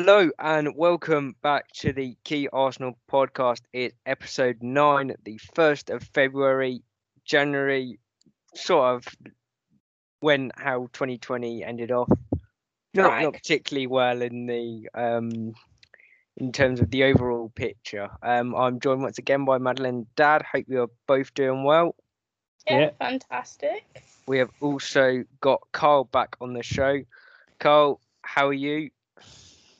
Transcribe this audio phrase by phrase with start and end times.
[0.00, 3.62] Hello and welcome back to the Key Arsenal podcast.
[3.72, 6.84] It's episode nine, the first of February,
[7.24, 7.98] January,
[8.54, 9.08] sort of
[10.20, 12.08] when how 2020 ended off.
[12.94, 13.22] Not Right.
[13.24, 15.54] not particularly well in the um
[16.36, 18.08] in terms of the overall picture.
[18.22, 20.42] Um, I'm joined once again by Madeline Dad.
[20.42, 21.96] Hope you're both doing well.
[22.68, 22.90] Yeah, Yeah.
[23.00, 23.84] fantastic.
[24.28, 27.02] We have also got Carl back on the show.
[27.58, 28.90] Carl, how are you?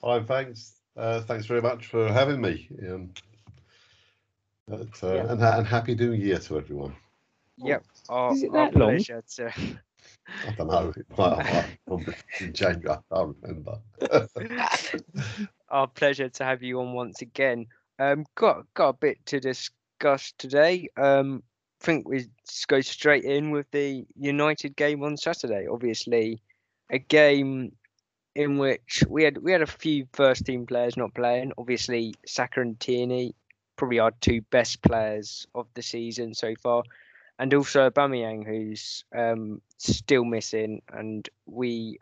[0.01, 0.75] Fine, thanks.
[0.97, 2.69] Uh, thanks very much for having me.
[2.89, 3.11] Um,
[4.67, 5.33] but, uh, Yeah.
[5.33, 6.95] and, and happy New Year to everyone.
[7.59, 7.85] Yep.
[8.09, 8.91] Our, Is it that long?
[8.91, 9.53] pleasure to
[10.47, 10.93] I don't know.
[10.97, 12.97] It might have been in January.
[13.11, 13.79] I can't remember.
[15.71, 17.67] our pleasure to have you on once again.
[17.99, 20.89] Um, got got a bit to discuss today.
[20.97, 21.43] Um,
[21.81, 22.27] think we
[22.67, 25.67] go straight in with the United game on Saturday.
[25.67, 26.41] Obviously,
[26.91, 27.73] a game
[28.39, 31.53] in which we had we had a few first team players not playing.
[31.59, 33.35] Obviously, Saka and Tierney,
[33.75, 36.85] probably our two best players of the season so far,
[37.41, 40.81] and also Aubameyang, who's um, still missing.
[40.93, 41.99] And we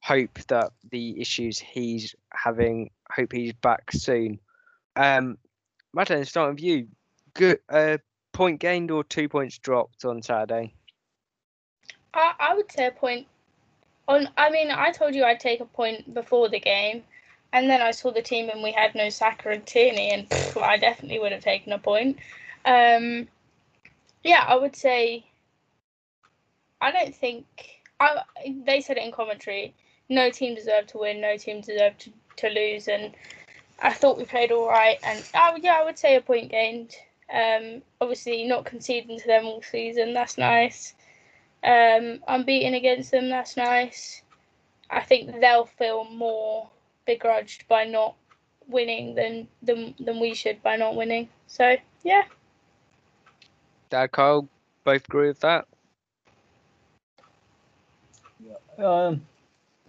[0.00, 4.38] hope that the issues he's having, hope he's back soon.
[4.94, 5.38] Um,
[5.94, 6.88] Madeline, starting with you.
[7.32, 7.96] Good uh,
[8.32, 10.74] point gained or two points dropped on Saturday?
[12.12, 13.26] I, I would say a point.
[14.08, 17.04] On, I mean, I told you I'd take a point before the game,
[17.52, 20.60] and then I saw the team and we had no Saka and Tierney, and pff,
[20.60, 22.18] I definitely would have taken a point.
[22.64, 23.28] Um,
[24.24, 25.24] yeah, I would say.
[26.80, 27.46] I don't think
[28.00, 28.22] I.
[28.64, 29.74] They said it in commentary.
[30.08, 31.20] No team deserved to win.
[31.20, 33.14] No team deserved to, to lose, and
[33.80, 34.98] I thought we played all right.
[35.04, 36.94] And oh yeah, I would say a point gained.
[37.32, 40.12] Um, obviously not conceding to them all season.
[40.12, 40.94] That's nice.
[41.64, 43.28] Um, unbeaten against them.
[43.28, 44.22] That's nice.
[44.90, 46.68] I think they'll feel more
[47.06, 48.14] begrudged by not
[48.68, 51.28] winning than than than we should by not winning.
[51.46, 52.24] So yeah,
[53.92, 54.48] Dad, Carl,
[54.84, 55.66] both agree with that?
[58.78, 59.20] Um,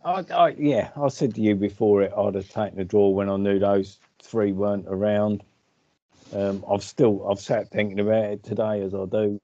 [0.03, 3.29] I, I, yeah, I said to you before it, I'd have taken a draw when
[3.29, 5.41] I knew those three weren't around.
[6.33, 9.39] Um, I've still, I've sat thinking about it today as I do.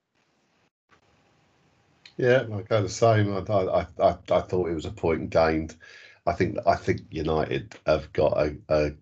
[2.16, 3.32] Yeah, I go the same.
[3.34, 5.76] I, I, I, I thought it was a point gained.
[6.26, 8.92] I think I think United have got a, a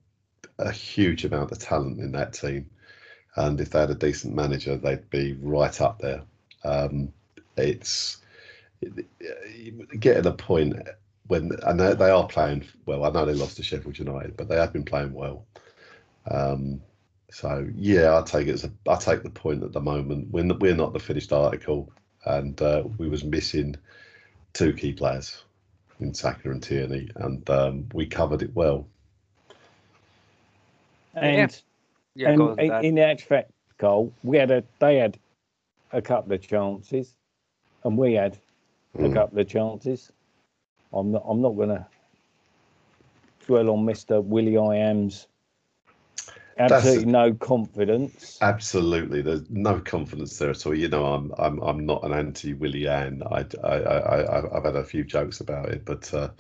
[0.58, 2.70] a huge amount of talent in that team,
[3.36, 6.22] and if they had a decent manager, they'd be right up there.
[6.64, 7.12] Um,
[7.56, 8.19] it's
[9.98, 10.76] getting a point
[11.26, 13.04] when and they, are playing well.
[13.04, 15.46] I know they lost to Sheffield United, but they have been playing well.
[16.30, 16.80] Um,
[17.30, 20.30] so yeah, I take it as a I take the point at the moment.
[20.30, 21.92] We're we're not the finished article,
[22.25, 23.77] and uh, we was missing
[24.53, 25.45] two key players
[26.01, 28.87] in Saka and Tierney, and um, we covered it well.
[31.15, 31.62] And,
[32.15, 35.19] Yeah, go on, and in, the actual fact, Cole, we had a, they had
[35.93, 37.15] a couple of chances,
[37.84, 38.39] and we had
[38.99, 39.15] a Mm.
[39.15, 40.12] couple of chances.
[40.93, 41.87] I'm not, I'm not going to
[43.47, 44.77] dwell on Mister Willie I
[46.58, 48.38] Am's That's- absolutely no confidence.
[48.41, 50.74] Absolutely, there's no confidence there at all.
[50.74, 53.22] You know, I'm I'm I'm not an anti Willian.
[53.22, 56.30] I I I I've had a few jokes about it, but uh,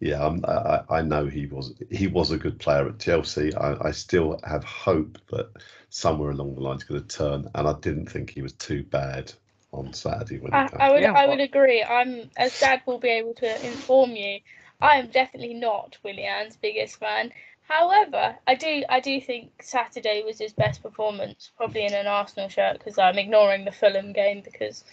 [0.00, 3.54] yeah, I'm, I I know he was he was a good player at Chelsea.
[3.54, 5.50] I, I still have hope that
[5.90, 8.84] somewhere along the line he's going to turn, and I didn't think he was too
[8.84, 9.32] bad
[9.72, 10.68] on Saturday when I.
[10.78, 11.82] I would Yeah, I would agree.
[11.82, 14.38] I'm as Dad will be able to inform you.
[14.80, 17.32] I am definitely not Willian's biggest fan.
[17.68, 22.48] However, I do I do think Saturday was his best performance, probably in an Arsenal
[22.48, 24.84] shirt because I'm ignoring the Fulham game because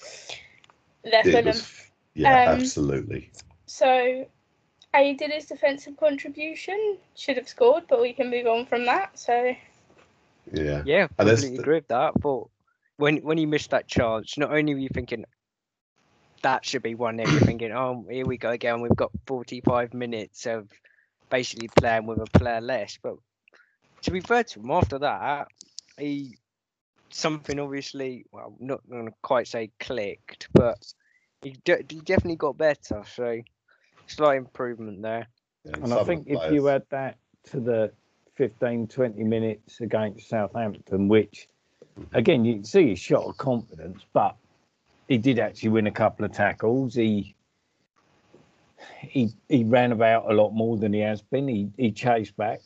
[1.04, 1.46] they're It Fulham.
[1.46, 3.32] was, yeah, Um, absolutely.
[3.66, 4.26] So
[4.96, 6.98] he did his defensive contribution.
[7.16, 9.18] Should have scored, but we can move on from that.
[9.18, 9.56] So
[10.52, 12.14] Yeah, Yeah, I there's completely agree with that.
[12.20, 12.44] But
[12.98, 15.26] when when you missed that chance, not only were you thinking
[16.44, 18.82] that should be one nil, you're thinking, oh, here we go again.
[18.82, 20.70] We've got 45 minutes of
[21.30, 22.98] basically playing with a player less.
[23.02, 23.16] But
[24.04, 25.48] to be fair to him, after that,
[25.98, 26.38] he
[27.10, 30.78] something obviously, well, not going to quite say clicked, but
[31.42, 33.04] he, de- he definitely got better.
[33.14, 33.42] So
[34.08, 35.28] slight improvement there.
[35.64, 37.18] yeah, And I of the think if you add that
[37.52, 37.92] to the
[38.36, 41.48] 15, 20 minutes against Southampton, which
[42.14, 44.36] again, you can see his shot of confidence, but
[45.08, 46.96] he did actually win a couple of tackles.
[46.96, 47.35] He
[49.02, 51.48] he he ran about a lot more than he has been.
[51.48, 52.62] He he chased back.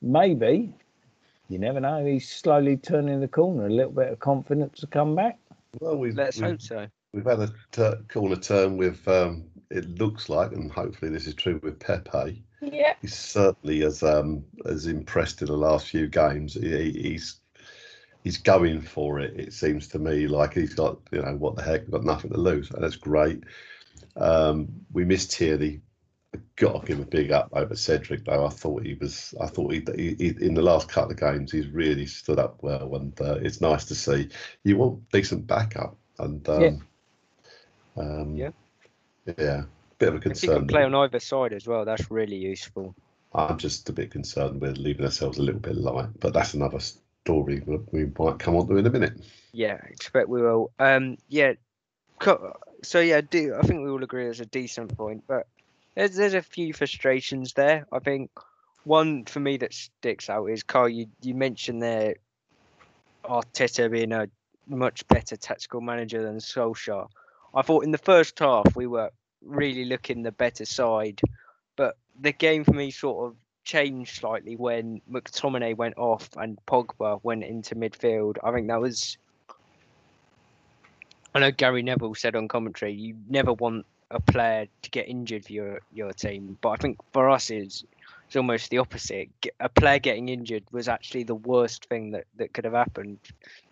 [0.00, 0.72] Maybe,
[1.48, 5.14] you never know, he's slowly turning the corner, a little bit of confidence to come
[5.16, 5.38] back.
[5.80, 6.86] well, we've, Let's we've, hope so.
[7.12, 11.34] we've had a tur corner turn with um, it looks like, and hopefully this is
[11.34, 12.94] true with Pepe, Yeah.
[13.02, 16.54] he's certainly as um as impressed in the last few games.
[16.54, 17.40] He, he's
[18.24, 19.38] he's going for it.
[19.38, 22.38] It seems to me like he's got you know what the heck, got nothing to
[22.38, 23.42] lose, and that's great.
[24.18, 25.80] Um, we missed Tierney.
[26.56, 28.44] Got to give a big up over Cedric though.
[28.44, 29.34] I thought he was.
[29.40, 32.58] I thought he, he, he in the last couple of games he's really stood up
[32.62, 34.28] well, and uh, it's nice to see.
[34.62, 36.86] You want decent backup, and um,
[37.96, 38.02] Yeah.
[38.02, 38.50] um, Yeah.
[39.38, 39.62] yeah,
[39.98, 42.94] bit of a If you can play on either side as well, that's really useful.
[43.34, 46.80] I'm just a bit concerned we're leaving ourselves a little bit light, but that's another
[46.80, 49.20] story we we might come on to in a minute.
[49.52, 50.72] Yeah, expect we will.
[50.78, 51.54] Um, yeah.
[52.82, 55.46] So yeah, do I think we all agree it's a decent point, but
[55.94, 57.86] there's there's a few frustrations there.
[57.92, 58.30] I think
[58.84, 60.88] one for me that sticks out is Carl.
[60.88, 62.14] You you mentioned there
[63.24, 64.28] Arteta being a
[64.66, 67.08] much better tactical manager than Solskjaer.
[67.54, 69.10] I thought in the first half we were
[69.42, 71.20] really looking the better side,
[71.76, 77.20] but the game for me sort of changed slightly when McTominay went off and Pogba
[77.22, 78.36] went into midfield.
[78.42, 79.18] I think that was.
[81.34, 85.44] I know Gary Neville said on commentary, you never want a player to get injured
[85.44, 87.84] for your your team, but I think for us it's
[88.26, 89.30] it's almost the opposite.
[89.60, 93.18] A player getting injured was actually the worst thing that, that could have happened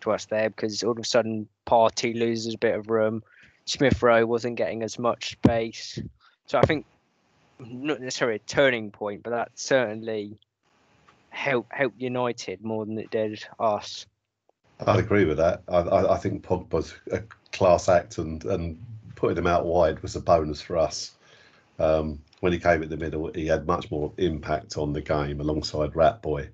[0.01, 3.23] to us there because all of a sudden Partey loses a bit of room.
[3.67, 6.01] Smith Rowe wasn't getting as much space.
[6.47, 6.87] So I think
[7.59, 10.39] not necessarily a turning point, but that certainly
[11.31, 14.07] helped helped United more than it did us.
[14.81, 15.63] I'd agree with that.
[15.69, 17.23] I, I, I think Pogba's a
[17.57, 18.79] class act, and, and
[19.15, 21.13] putting him out wide was a bonus for us.
[21.79, 25.41] Um, when he came in the middle, he had much more impact on the game
[25.41, 26.51] alongside Rat Boy.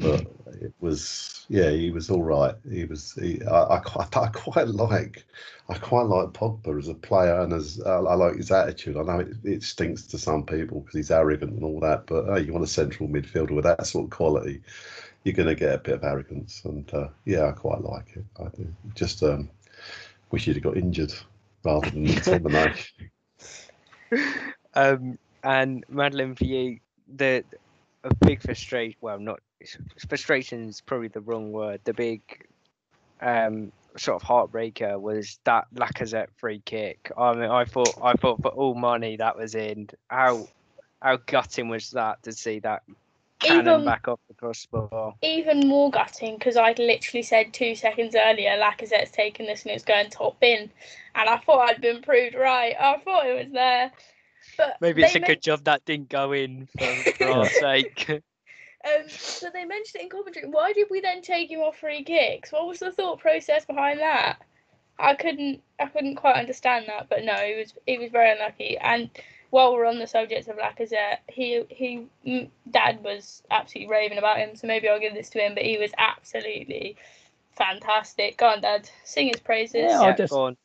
[0.00, 0.20] But
[0.62, 2.54] it was, yeah, he was all right.
[2.70, 5.24] He was, he, I, I, quite, I quite like,
[5.68, 8.96] I quite like Pogba as a player, and as I, I like his attitude.
[8.96, 12.26] I know it, it stinks to some people because he's arrogant and all that, but
[12.26, 14.60] hey, you want a central midfielder with that sort of quality,
[15.24, 16.62] you're going to get a bit of arrogance.
[16.64, 18.24] And uh, yeah, I quite like it.
[18.38, 18.72] I do.
[18.94, 19.50] Just um,
[20.30, 21.12] wish he'd have got injured
[21.64, 22.84] rather than McTominay.
[24.74, 26.78] Um, and Madeline, for you,
[27.16, 27.44] the
[28.04, 28.96] a big frustration.
[29.00, 29.40] Well, not
[30.08, 31.80] frustration is probably the wrong word.
[31.84, 32.20] The big
[33.20, 37.10] um, sort of heartbreaker was that Lacazette free kick.
[37.16, 39.88] I mean, I thought I thought for all money that was in.
[40.08, 40.48] How
[41.00, 42.82] how gutting was that to see that
[43.40, 45.14] cannon Even back off the crossbar?
[45.22, 49.84] even more gutting because I literally said two seconds earlier Lacazette's taking this and it's
[49.84, 50.70] going top bin,
[51.14, 52.74] and I thought I'd been proved right.
[52.78, 53.90] I thought it was there,
[54.56, 57.46] but Maybe it's they a good men- job that didn't go in for, for our
[57.46, 58.22] sake.
[58.86, 60.48] Um, so they mentioned it in commentary.
[60.48, 62.52] Why did we then take him off free kicks?
[62.52, 64.38] What was the thought process behind that?
[65.00, 67.08] I couldn't, I couldn't quite understand that.
[67.10, 68.78] But no, he was, he was very unlucky.
[68.78, 69.10] And
[69.50, 74.54] while we're on the subject of Lacazette, he, he, Dad was absolutely raving about him.
[74.56, 75.54] So maybe I'll give this to him.
[75.54, 76.96] But he was absolutely
[77.56, 78.36] fantastic.
[78.38, 79.86] Go on, Dad, sing his praises.
[79.90, 80.56] Yeah, I just- go on.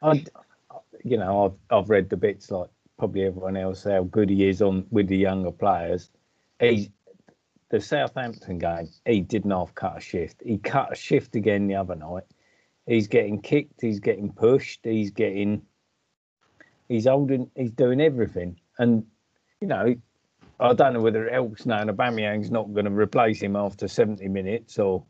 [0.00, 0.24] I,
[1.04, 2.68] you know, I've I've read the bits like
[2.98, 6.10] probably everyone else how good he is on with the younger players.
[6.60, 6.92] He,
[7.70, 10.42] the Southampton game, he didn't half cut a shift.
[10.44, 12.24] He cut a shift again the other night.
[12.86, 13.80] He's getting kicked.
[13.80, 14.80] He's getting pushed.
[14.84, 15.62] He's getting.
[16.88, 17.50] He's holding.
[17.54, 19.04] He's doing everything, and
[19.60, 19.94] you know,
[20.60, 21.80] I don't know whether it helps now.
[21.80, 25.04] And Aubameyang's not going to replace him after 70 minutes, or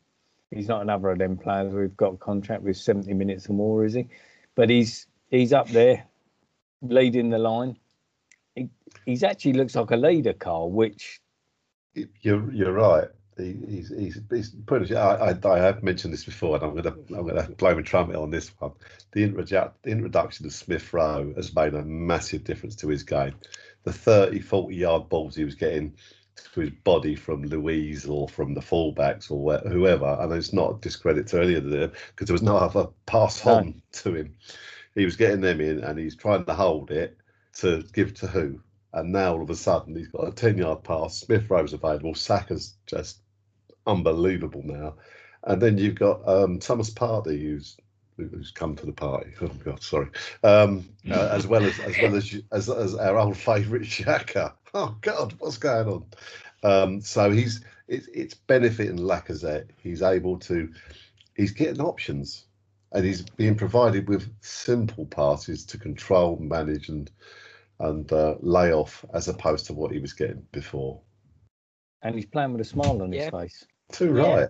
[0.51, 3.85] he's not another of them players we've got a contract with 70 minutes or more,
[3.85, 4.09] is he?
[4.55, 6.05] But he's he's up there
[6.83, 7.77] leading the line.
[8.55, 8.69] He,
[9.05, 11.21] he's actually looks like a leader, Carl, which
[11.95, 13.09] You're you're right.
[13.39, 14.95] He, he's he's he's pretty.
[14.97, 18.17] I, I I have mentioned this before, and I'm gonna I'm gonna blow my trumpet
[18.17, 18.73] on this one.
[19.13, 23.35] The, introdu- the introduction of Smith Rowe has made a massive difference to his game.
[23.85, 25.95] The 30, 40 yard balls he was getting
[26.55, 30.77] to his body from Luiz or from the fullbacks or wh- whoever, and it's not
[30.77, 33.55] a discredit to any of them because there was no other pass No.
[33.55, 34.35] on to him.
[34.95, 37.17] He was getting them in, and he's trying to hold it
[37.59, 38.61] to give to who?
[38.93, 41.21] And now all of a sudden he's got a 10 yard pass.
[41.21, 42.15] Smith Rowe's available.
[42.15, 43.21] Saka's just
[43.89, 44.95] unbelievable now.
[45.45, 47.77] And then you've got um, Thomas Partey who's
[48.17, 49.31] who's come to the party.
[49.41, 50.09] Oh God, sorry.
[50.43, 54.53] Um, uh, as well as as well as as, as our old favourite Xhaka.
[54.75, 56.05] Oh God, what's going on?
[56.65, 59.69] Um, so he's it's it's benefiting Lacazette.
[59.83, 60.73] He's able to
[61.37, 62.45] he's getting options
[62.93, 67.11] and he's being provided with simple passes to control, manage, and
[67.81, 71.01] and uh, lay off as opposed to what he was getting before.
[72.03, 73.21] and he's playing with a smile on Yeah.
[73.21, 73.67] his face.
[73.93, 74.23] Too Yeah.
[74.23, 74.49] right.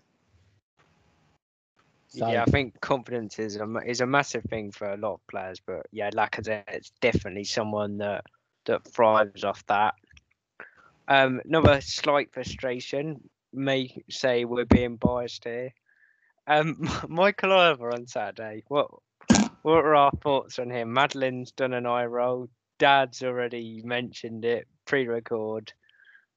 [2.09, 5.26] So, Yeah, I think confidence is a is a massive thing for a lot of
[5.26, 8.25] players, but yeah, like I said, it's definitely someone that
[8.64, 9.95] that thrives off that.
[11.07, 15.73] Um, another slight frustration may say we're being biased here.
[16.47, 18.64] Um, Michael Oliver on Saturday.
[18.68, 18.90] What
[19.62, 20.92] what are our thoughts on him?
[20.92, 22.49] Madeline's done an eye roll.
[22.78, 25.73] Dad's already mentioned it pre-record.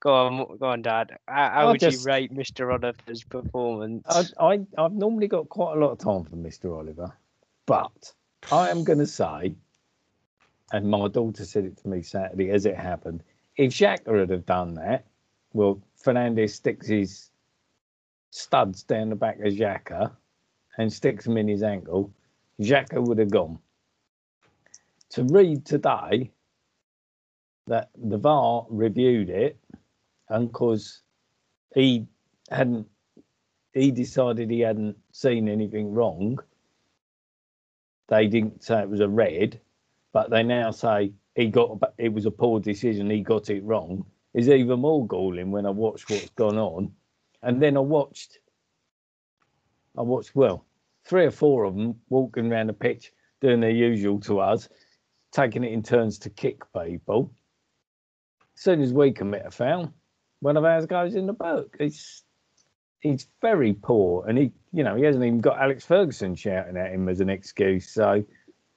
[0.02, 1.18] Go on, go on, Dad.
[1.28, 2.74] How, how would just- you rate Mr.
[2.74, 4.04] Oliver's performance?
[4.10, 6.76] I, I, I've normally got quite a lot of time for Mr.
[6.76, 7.14] Oliver,
[7.68, 8.12] but
[8.52, 9.54] I am going to say,
[10.74, 13.24] and my daughter said it to me Saturday as it happened.
[13.58, 15.06] If Xhaka had have done that,
[15.54, 17.30] well, Fernandes sticks his
[18.32, 20.12] studs down the back of Xhaka
[20.80, 22.12] and sticks them in his ankle,
[22.60, 23.60] Xhaka would have gone.
[25.12, 26.32] To read today
[27.68, 29.58] that the VAR reviewed it,
[30.32, 31.02] and because
[31.76, 32.08] he
[32.50, 32.88] hadn't
[33.74, 36.40] he decided he hadn't seen anything wrong.
[38.10, 39.62] They didn't say it was a red,
[40.12, 43.10] but they now say he got it was a poor decision.
[43.10, 44.06] He got it wrong.
[44.34, 46.92] Is even more galling when I watched what's gone on,
[47.44, 48.40] and then I watched.
[49.98, 50.66] I watched well,
[51.04, 53.12] three or four of them walking around the pitch
[53.42, 54.70] doing their usual to us,
[55.32, 57.30] taking it in turns to kick people.
[58.56, 59.94] As soon as we commit a foul,
[60.42, 61.78] one of ours guys in the book.
[61.80, 62.24] It's
[63.00, 66.92] he's very poor, and he, you know, he hasn't even got Alex Ferguson shouting at
[66.92, 67.90] him as an excuse.
[67.90, 68.26] So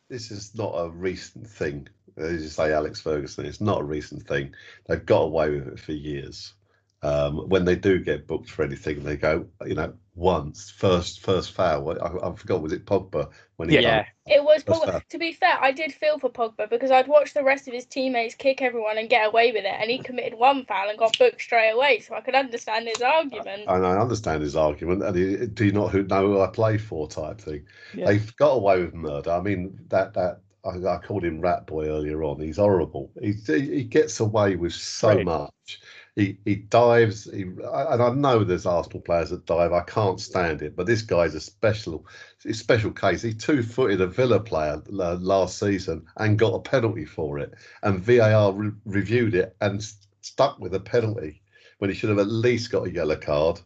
[0.08, 1.88] This is not a recent thing.
[2.16, 4.54] As you say, Alex Ferguson, it's not a recent thing.
[4.86, 6.54] They've got away with it for years.
[7.02, 11.52] Um, when they do get booked for anything, they go, you know, once first first
[11.52, 11.90] foul.
[11.90, 14.84] I, I forgot was it Pogba when he yeah, It was Pogba.
[14.84, 15.04] fair.
[15.10, 17.84] To be fair, I did feel for Pogba because I'd watched the rest of his
[17.84, 21.18] teammates kick everyone and get away with it, and he committed one foul and got
[21.18, 22.00] booked straight away.
[22.00, 23.64] So I could understand his argument.
[23.68, 25.02] And I understand his argument.
[25.02, 27.06] And he, do you not who know who I play for?
[27.06, 27.66] Type thing.
[27.94, 28.06] Yeah.
[28.06, 29.30] They've got away with murder.
[29.30, 32.40] I mean that that I, I called him Rat Boy earlier on.
[32.40, 33.10] He's horrible.
[33.20, 35.26] He he, he gets away with so Fred.
[35.26, 35.80] much.
[36.16, 37.24] He he dives.
[37.24, 39.72] He and I know there's Arsenal players that dive.
[39.72, 40.76] I can't stand it.
[40.76, 42.06] But this guy's a special,
[42.46, 43.22] a special case.
[43.22, 47.54] He two-footed a Villa player uh, last season and got a penalty for it.
[47.82, 51.42] And VAR re- reviewed it and st- stuck with a penalty
[51.78, 53.60] when he should have at least got a yellow card.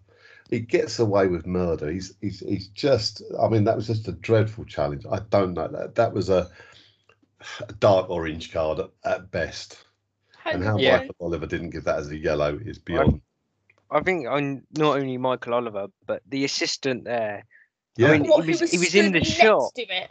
[0.49, 1.91] He gets away with murder.
[1.91, 3.23] He's he's he's just.
[3.39, 5.05] I mean, that was just a dreadful challenge.
[5.11, 6.49] I don't know that that was a,
[7.69, 9.85] a dark orange card at, at best.
[10.55, 10.99] And how Yeah.
[10.99, 13.21] Michael Oliver didn't give that as a yellow is beyond.
[13.91, 17.45] I think on not only Michael Oliver, but the assistant there.
[17.97, 19.73] Yeah, mean, What, he who was- he was in the shot.
[19.77, 20.11] it?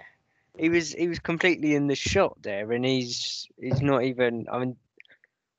[0.57, 4.47] He was he was completely in the shot there, and he's he's not even.
[4.51, 4.75] I mean,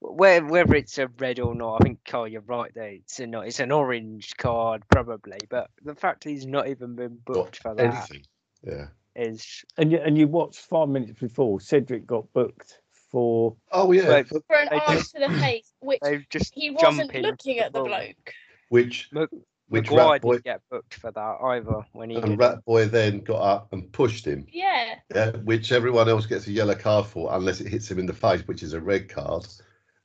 [0.00, 2.88] where, whether it's a red or not, I think Carl, you're right there.
[2.90, 7.18] It's a, no- it's an orange card probably, but the fact he's not even been
[7.24, 8.22] booked for that anything.
[8.64, 8.88] Yeah.
[9.14, 14.08] is and you and you watched five minutes before Cedric got booked for Oh yeah.
[14.08, 14.28] Right.
[14.28, 17.58] for- For an They arm just- to the face, which they've just he wasn't looking
[17.58, 17.88] at the ball.
[17.88, 18.34] bloke.
[18.70, 19.28] which Mag-
[19.68, 22.38] which Maguire Rat Boy didn't get booked for that either when he and did.
[22.38, 24.46] Rat Boy then got up and pushed him.
[24.50, 24.94] Yeah.
[25.14, 28.14] Yeah, which everyone else gets a yellow card for unless it hits him in the
[28.14, 29.46] face, which is a red card,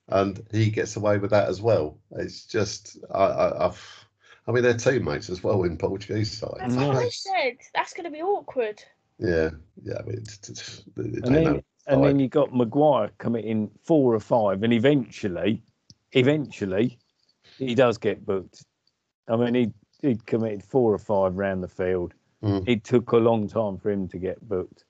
[0.10, 1.98] and he gets away with that as well.
[2.12, 4.06] It's just I I I've,
[4.48, 6.56] I mean they're teammates as well in Portuguese side.
[6.60, 7.58] That's what I said.
[7.74, 8.84] That's going to be awkward.
[9.18, 9.96] Yeah, yeah.
[10.00, 14.14] I mean, it's, it's, they and know then and then you got Maguire committing four
[14.14, 15.62] or five, and eventually,
[16.14, 16.98] eventually,
[17.58, 18.66] he does get booked.
[19.28, 19.72] I mean, he
[20.02, 22.14] he committed four or five round the field.
[22.44, 22.68] Mm.
[22.68, 24.84] It took a long time for him to get booked.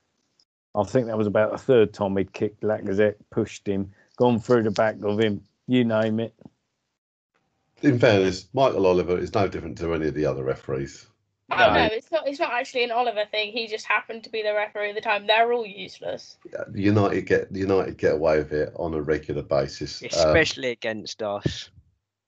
[0.75, 4.63] I think that was about the third time he'd kicked Lacazette, pushed him, gone through
[4.63, 6.33] the back of him, you name it.
[7.83, 11.05] in fairness, Michael Oliver is no different to any of the other referees.
[11.51, 11.73] Oh No.
[11.73, 12.27] no, it's not.
[12.27, 13.51] It's not actually an Oliver thing.
[13.51, 15.27] He just happened to be the referee at the time.
[15.27, 16.37] They're all useless.
[16.73, 20.01] United get United get away with it on a regular basis.
[20.01, 21.69] Um, especially against us.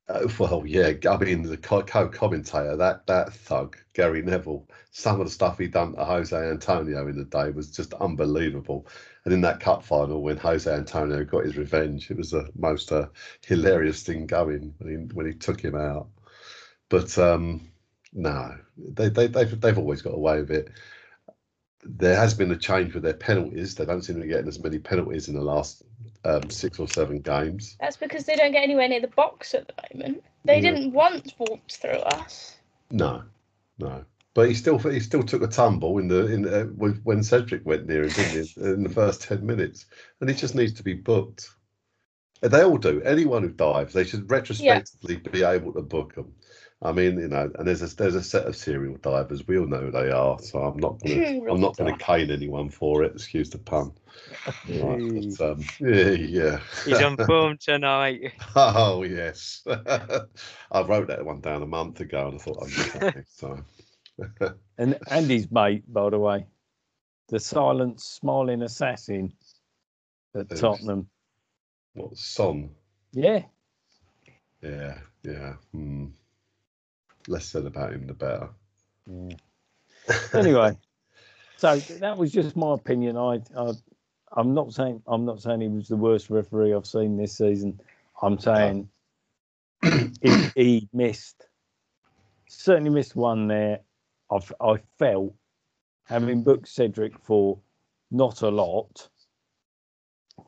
[0.07, 5.25] Uh, well, yeah, I mean the co- co-commentator, that that thug Gary Neville, some of
[5.25, 8.85] the stuff he done to Jose Antonio in the day was just unbelievable.
[9.23, 12.91] And in that cup final, when Jose Antonio got his revenge, it was the most
[12.91, 13.07] uh,
[13.43, 16.07] hilarious thing going when he when he took him out.
[16.89, 17.71] But um,
[18.15, 20.69] no, they they they've they've always got away with it.
[21.83, 23.75] There has been a change with their penalties.
[23.75, 25.83] They don't seem to be getting as many penalties in the last
[26.23, 27.77] um, six or seven games.
[27.79, 30.23] That's because they don't get anywhere near the box at the moment.
[30.45, 30.71] They Yeah.
[30.71, 32.57] didn't once waltz through us.
[32.89, 33.23] No,
[33.77, 34.05] no.
[34.33, 37.87] But he still he still took a tumble in the in uh, when Cedric went
[37.87, 38.61] near him, didn't he?
[38.61, 39.85] In the first ten minutes,
[40.21, 41.49] and he just needs to be booked.
[42.41, 43.01] They all do.
[43.01, 46.35] Anyone who dives, they should retrospectively be able to book them.
[46.81, 49.47] I mean, you know, and there's a there's a set of serial divers.
[49.47, 52.69] We all know who they are, so I'm not gonna I'm not gonna cane anyone
[52.69, 53.13] for it.
[53.13, 53.93] Excuse the pun.
[54.69, 56.59] Right, but, um, yeah, yeah.
[56.85, 58.33] He's on form tonight.
[58.55, 62.99] oh yes, I wrote that one down a month ago, and I thought I'd do
[62.99, 63.65] that next time.
[64.77, 66.45] And Andy's mate, by the way,
[67.29, 69.33] the silent smiling assassin
[70.35, 71.09] at Who's- Tottenham.
[71.93, 72.69] what Son?
[73.13, 73.43] Yeah,
[74.61, 75.53] Yeah, yeah.
[75.71, 76.07] Hmm.
[77.27, 78.49] Less said about him, the better.
[80.33, 80.77] Anyway,
[81.57, 83.17] so that was just my opinion.
[83.17, 83.71] I, I,
[84.33, 87.79] I'm not saying I'm not saying he was the worst referee I've seen this season.
[88.21, 88.89] I'm saying
[90.21, 91.47] he, he missed
[92.47, 93.79] certainly missed one there.
[94.31, 95.33] I've, I felt
[96.05, 97.59] having booked Cedric for
[98.11, 99.09] not a lot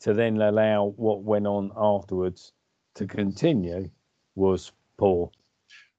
[0.01, 2.53] to then allow what went on afterwards
[2.95, 3.89] to continue
[4.35, 5.31] was poor.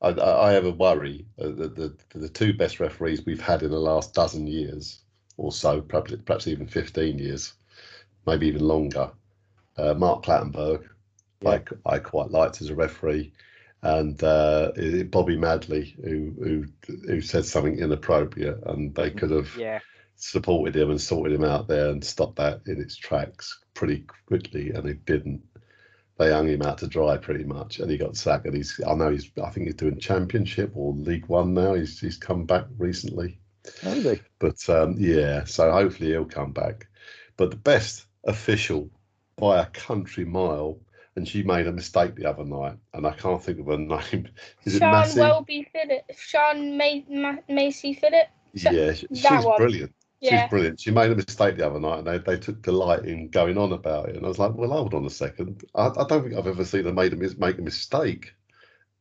[0.01, 1.27] I, I have a worry.
[1.39, 5.01] that the, the two best referees we've had in the last dozen years
[5.37, 7.55] or so, perhaps perhaps even fifteen years,
[8.27, 9.11] maybe even longer.
[9.77, 10.89] Uh, Mark Clattenburg,
[11.41, 11.61] Yeah.
[11.87, 13.33] I I quite liked as a referee,
[13.83, 14.73] and uh,
[15.11, 16.65] Bobby Madley, who who
[17.07, 19.79] who said something inappropriate, and they could have Yeah.
[20.17, 24.71] supported him and sorted him out there and stopped that in its tracks pretty quickly,
[24.71, 25.43] and they didn't.
[26.19, 28.47] They hung him out to dry pretty much, and he got sacked.
[28.47, 31.75] And he's, I know he's, I think he's doing Championship or League One now.
[31.75, 33.39] He's he's come back recently,
[33.85, 34.21] Maybe.
[34.41, 36.89] but um, yeah, so hopefully he'll come back.
[37.37, 38.91] But the best official
[39.37, 40.81] by a country mile,
[41.15, 44.29] and she made a mistake the other night, and I can't think of her name.
[44.65, 45.21] Is it Sian Massey?
[45.21, 48.27] Welby Phillip, Sean May, Ma- Macy Phillip.
[48.57, 49.57] Sha- yeah, she- she's that one.
[49.57, 49.93] brilliant.
[50.21, 50.81] Yeah, She's brilliant.
[50.81, 53.73] She made a mistake the other night, and they, they took delight in going on
[53.73, 54.17] about it.
[54.17, 55.65] And I was like, "Well, hold on a second.
[55.77, 58.35] I, I don't think I've ever seen her made a mis- make a mistake,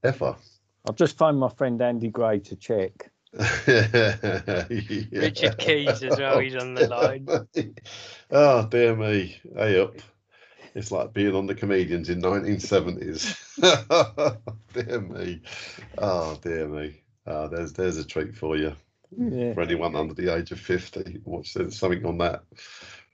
[0.04, 0.36] ever."
[0.88, 3.10] I've just phoned my friend Andy Gray to check.
[3.68, 7.28] Richard Keys as well, he's on the oh, line.
[8.32, 9.42] oh dear me!
[9.56, 9.96] Hey up!
[10.76, 13.36] It's like being on the comedians in 1970s.
[14.74, 15.42] dear me!
[15.98, 17.02] Oh dear me!
[17.26, 18.76] Oh, there's there's a treat for you
[19.16, 19.54] Yeah.
[19.54, 21.22] for anyone under the age of 50.
[21.24, 22.44] Watch there's something on that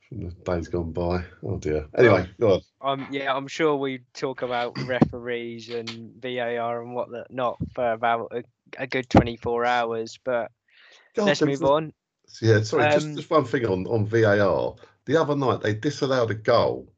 [0.10, 1.24] from the days gone by.
[1.44, 1.88] Oh dear.
[1.98, 3.00] Anyway, go on.
[3.00, 8.32] Um, yeah, I'm sure we talk about referees and VAR and whatnot not for about
[8.34, 8.44] a,
[8.78, 10.52] a good 24 hours, but
[11.16, 11.94] God, let's move on.
[12.42, 14.76] Yeah, sorry, just, Um, just one thing on, on VAR.
[15.06, 16.93] The other night they disallowed a goal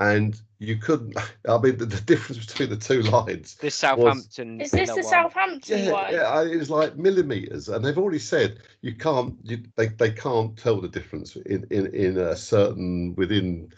[0.00, 1.16] and you couldn't
[1.48, 3.54] I mean the, the difference between the two lines.
[3.56, 4.60] The Southampton.
[4.60, 5.04] is this the one.
[5.04, 6.12] Southampton Yeah, one?
[6.12, 9.36] yeah, I- it was like millimeters, and they've already said you can't.
[9.42, 13.72] You, they they can't tell the difference in in in a certain within.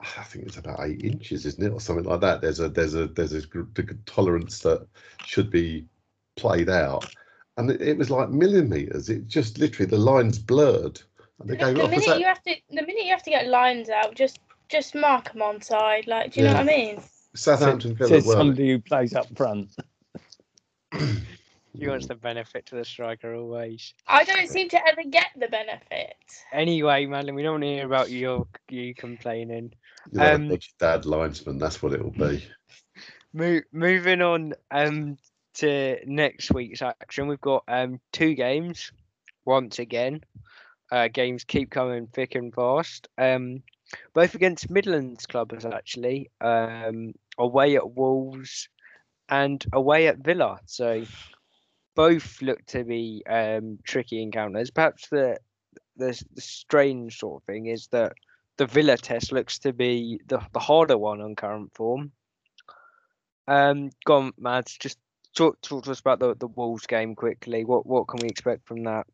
[0.00, 2.42] I think it's about eight inches, isn't it, or something like that.
[2.42, 3.62] There's a there's a there's a gr-
[4.04, 4.86] tolerance that
[5.24, 5.86] should be
[6.36, 7.08] played out,
[7.56, 9.08] and it, it was like millimeters.
[9.08, 11.00] It just literally the lines blurred,
[11.40, 13.22] and they The, go, the "Oh, minute that you have to, the minute you have
[13.22, 16.06] to get lines out, just just mark them on side.
[16.06, 17.02] Like, do you know what I mean?
[17.34, 19.70] Southampton Villa?" Says weren't somebody who plays up front.
[21.78, 23.92] He wants the benefit to the striker always.
[24.08, 26.16] I don't seem to ever get the benefit.
[26.52, 29.72] Anyway, Madeline, we don't want to hear about your you complaining.
[30.10, 31.58] You'll um, dodgy dad linesman.
[31.58, 32.42] That's what it will be.
[33.34, 35.18] Mo- moving on um
[35.54, 38.92] to next week's action, we've got um two games
[39.44, 40.22] once again.
[40.90, 43.08] Uh, games keep coming thick and fast.
[43.18, 43.62] Um,
[44.14, 46.30] both against Midlands clubs actually.
[46.40, 48.68] Um, away at Wolves
[49.28, 50.60] and away at Villa.
[50.66, 51.04] So
[51.94, 54.70] both look to be um tricky encounters.
[54.70, 55.38] Perhaps the
[55.96, 58.12] the, the strange sort of thing is that
[58.58, 62.12] the Villa test looks to be the, the harder one on current form.
[63.48, 64.76] Um, go on, Mads.
[64.76, 64.98] Just
[65.34, 67.64] talk talk to us about the the Wolves game quickly.
[67.64, 69.06] What what can we expect from that?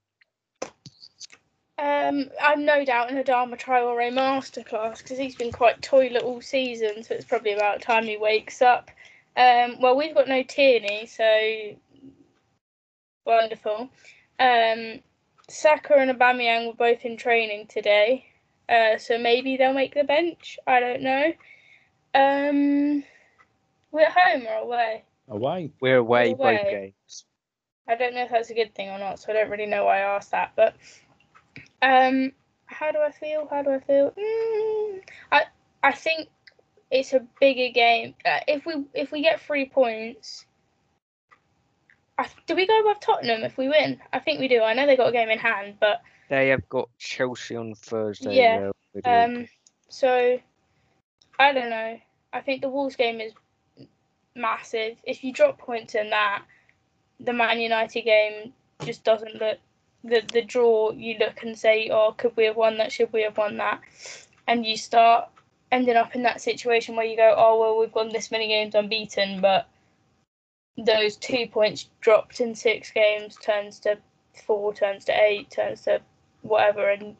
[1.83, 7.03] Um, I'm no doubt in Adama Traore masterclass because he's been quite toilet all season,
[7.03, 8.88] so it's probably about time he wakes up.
[9.37, 11.75] Um, well, we've got no Tierney, so
[13.27, 13.90] wonderful.
[14.38, 15.01] Um,
[15.49, 18.27] Saka and Aubameyang were both in training today,
[18.68, 20.61] uh, so maybe they'll make the bench.
[20.64, 21.33] I don't know.
[22.14, 23.03] Um,
[23.90, 25.03] we're at home or away.
[25.29, 25.73] Away.
[25.81, 26.68] We're away both away.
[26.71, 27.25] games.
[27.88, 29.87] I don't know if that's a good thing or not, so I don't really know
[29.87, 30.53] why I asked that.
[30.55, 30.77] But
[31.83, 32.33] um,
[32.67, 33.47] how do I feel?
[33.51, 34.11] How do I feel?
[34.11, 35.43] Mm, I
[35.83, 36.29] I think
[36.91, 38.15] it's a bigger game.
[38.25, 40.47] Uh, if we if we get three points,
[42.19, 44.01] I, do we go above Tottenham if we win?
[44.12, 44.62] I think we do.
[44.62, 48.37] I know they got a game in hand, but They have got Chelsea on Thursday.
[48.37, 48.71] Yeah,
[49.05, 49.47] uh, um,
[49.88, 50.38] so
[51.38, 51.99] I don't know.
[52.33, 53.33] I think the Wolves game is
[54.35, 54.97] massive.
[55.05, 56.43] If you drop points in that,
[57.21, 58.53] the Man United game
[58.85, 59.59] just doesn't look
[60.05, 60.93] the the draw.
[60.93, 62.93] You look and say, "Oh, could we have won that?
[62.93, 63.81] Should we have won that?"
[64.47, 65.29] And you start
[65.71, 68.75] ending up in that situation where you go, "Oh well, we've won this many games
[68.75, 69.69] unbeaten," but
[70.77, 73.99] those two points dropped in six games turns to
[74.47, 76.01] four, turns to eight, turns to
[76.43, 77.17] whatever, and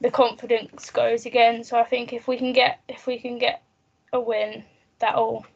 [0.00, 1.64] the confidence goes again.
[1.64, 3.62] So I think if we can get if we can get
[4.12, 4.64] a win,
[4.98, 5.46] that'll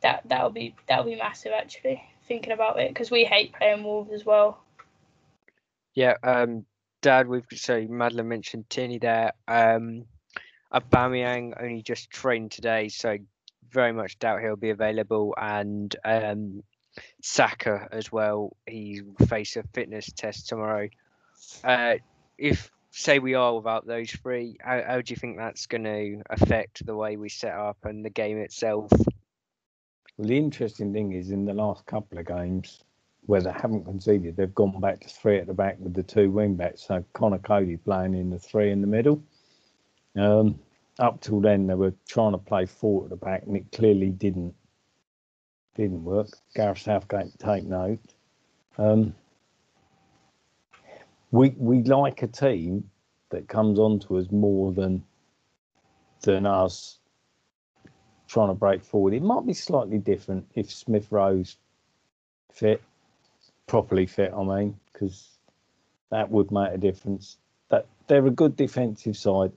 [0.00, 2.02] that that'll be that'll be massive actually.
[2.26, 4.63] Thinking about it because we hate playing Wolves as well.
[5.94, 6.64] Yeah, um,
[7.02, 9.32] Dad, we've so Madeline mentioned Tierney there.
[9.46, 10.04] Um,
[10.72, 13.18] Aubameyang only just trained today, so
[13.70, 15.34] very much doubt he'll be available.
[15.36, 16.62] And um,
[17.22, 18.56] Saka as well.
[18.66, 20.88] He face a fitness test tomorrow.
[21.62, 21.96] Uh,
[22.38, 26.22] if say we are without those three, how, how do you think that's going to
[26.30, 28.90] affect the way we set up and the game itself?
[30.16, 32.82] Well, the interesting thing is in the last couple of games
[33.26, 36.30] where they haven't conceded, they've gone back to three at the back with the two
[36.30, 36.82] wing backs.
[36.82, 39.22] So Conor Coady playing in the three in the middle.
[40.16, 40.58] Um,
[40.98, 44.10] up till then, they were trying to play four at the back, and it clearly
[44.10, 44.54] didn't
[45.74, 46.28] didn't work.
[46.54, 47.98] Gareth Southgate take note.
[48.78, 49.14] Um,
[51.30, 52.90] we we like a team
[53.30, 55.02] that comes on to us more than
[56.22, 56.98] than us
[58.28, 59.14] trying to break forward.
[59.14, 61.56] It might be slightly different if Smith Rowe's
[62.52, 62.82] fit,
[63.66, 64.32] properly fit.
[64.36, 65.38] I mean, because
[66.10, 67.38] that would make a difference.
[67.70, 69.52] That they're a good defensive side.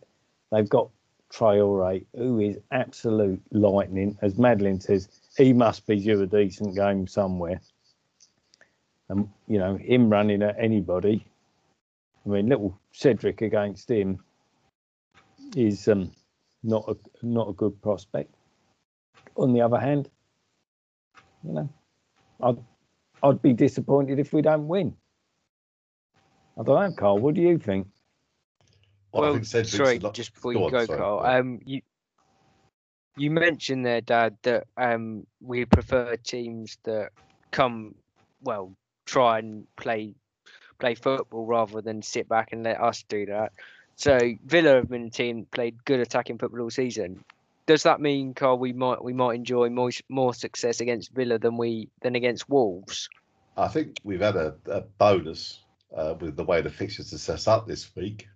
[0.51, 0.89] They've got
[1.31, 4.17] Traore, who is absolute lightning.
[4.21, 7.61] As Madeline says, he must be due a decent game somewhere.
[9.09, 11.25] And you know, him running at anybody.
[12.25, 14.23] I mean, little Cedric against him
[15.55, 16.11] is um,
[16.63, 18.33] not a not a good prospect.
[19.35, 20.09] On the other hand,
[21.43, 21.69] you know,
[22.41, 22.57] I'd
[23.23, 24.95] I'd be disappointed if we don't win.
[26.59, 27.19] I don't know, Carl.
[27.19, 27.87] What do you think?
[29.11, 31.25] Well, well sorry, just before you go, sorry, Carl.
[31.25, 31.81] Um, you
[33.15, 37.09] you mentioned there, Dad, that um, we prefer teams that
[37.51, 37.95] come,
[38.41, 38.73] well,
[39.05, 40.13] try and play
[40.79, 43.51] play football rather than sit back and let us do that.
[43.95, 47.23] So Villa have been a team played good attacking football all season.
[47.67, 51.57] Does that mean, Carl, we might we might enjoy more more success against Villa than
[51.57, 53.09] we than against Wolves?
[53.57, 55.59] I think we've had a, a bonus
[55.95, 58.27] uh, with the way the fixtures are set up this week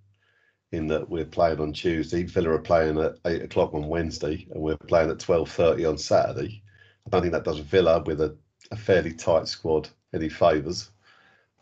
[0.71, 2.23] in that we're playing on Tuesday.
[2.23, 5.97] Villa are playing at eight o'clock on Wednesday, and we're playing at twelve thirty on
[5.97, 6.61] Saturday.
[7.07, 8.35] I don't think that does Villa with a,
[8.71, 10.91] a fairly tight squad any favours.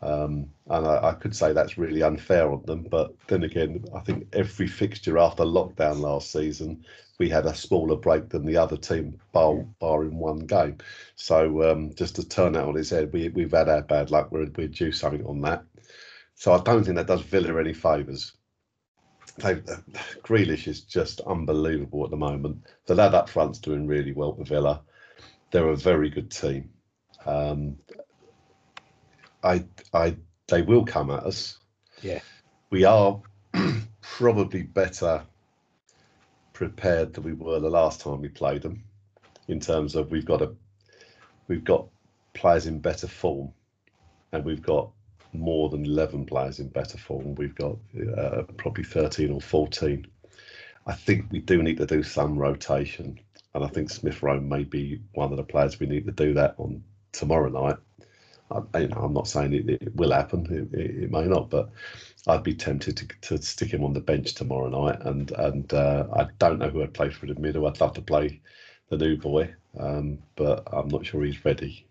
[0.02, 2.86] Um, and I, I, could say that's really unfair on them.
[2.90, 6.86] But then again, I think every fixture after lockdown last season,
[7.18, 10.78] we had a smaller break than the other team, bar, barring one game.
[11.16, 14.32] So um, just to turn that on its head, we, we've had our bad luck.
[14.32, 15.64] We're, we're due something on that.
[16.34, 18.32] So I don't think that does Villa any favours
[19.40, 19.54] they,
[20.22, 22.66] Grealish is just unbelievable at the moment.
[22.86, 24.82] The lad up front's doing really well for Villa.
[25.50, 26.70] They're a very good team.
[27.26, 27.76] Um,
[29.42, 30.16] I, I,
[30.48, 31.58] they will come at us.
[32.02, 32.20] Yeah,
[32.70, 33.20] we are
[34.00, 35.22] probably better
[36.52, 38.84] prepared than we were the last time we played them.
[39.48, 40.52] In terms of we've got a,
[41.48, 41.86] we've got
[42.34, 43.52] players in better form,
[44.32, 44.90] and we've got
[45.32, 47.34] more than 11 players in better form.
[47.34, 47.76] We've got
[48.16, 50.06] uh, probably 13 or 14.
[50.86, 53.18] I think we do need to do some rotation.
[53.54, 56.34] And I think Smith Rowe may be one of the players we need to do
[56.34, 57.76] that on tomorrow night.
[58.50, 60.46] I, you know, I'm not saying it, it will happen.
[60.50, 61.70] It, it, it, may not, but
[62.26, 65.00] I'd be tempted to, to stick him on the bench tomorrow night.
[65.02, 67.66] And and uh, I don't know who I'd play for the middle.
[67.66, 68.40] I'd love to play
[68.88, 71.86] the new boy, um, but I'm not sure he's ready.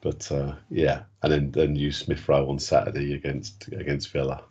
[0.00, 4.42] But uh, yeah, and then then use Smith Rowe on Saturday against against Villa.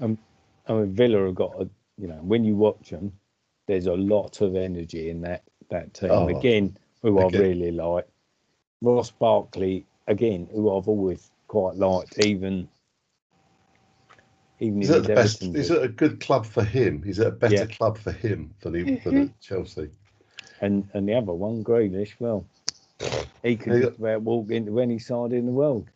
[0.00, 0.18] Um,
[0.66, 1.68] I mean Villa have got a
[1.98, 3.12] you know when you watch them,
[3.66, 6.10] there's a lot of energy in that that team.
[6.10, 7.40] Oh, again, who again.
[7.40, 8.08] I really like
[8.86, 12.68] Ross Barkley again, who I've always quite liked, even
[14.58, 15.42] even is it the best?
[15.42, 17.02] Is it a good club for him?
[17.06, 17.66] Is it a better yeah.
[17.66, 19.10] club for him than he, mm-hmm.
[19.10, 19.90] than Chelsea?
[20.60, 22.46] And and the other one, Grealish, well,
[23.42, 25.88] he could just about walk into any side in the world.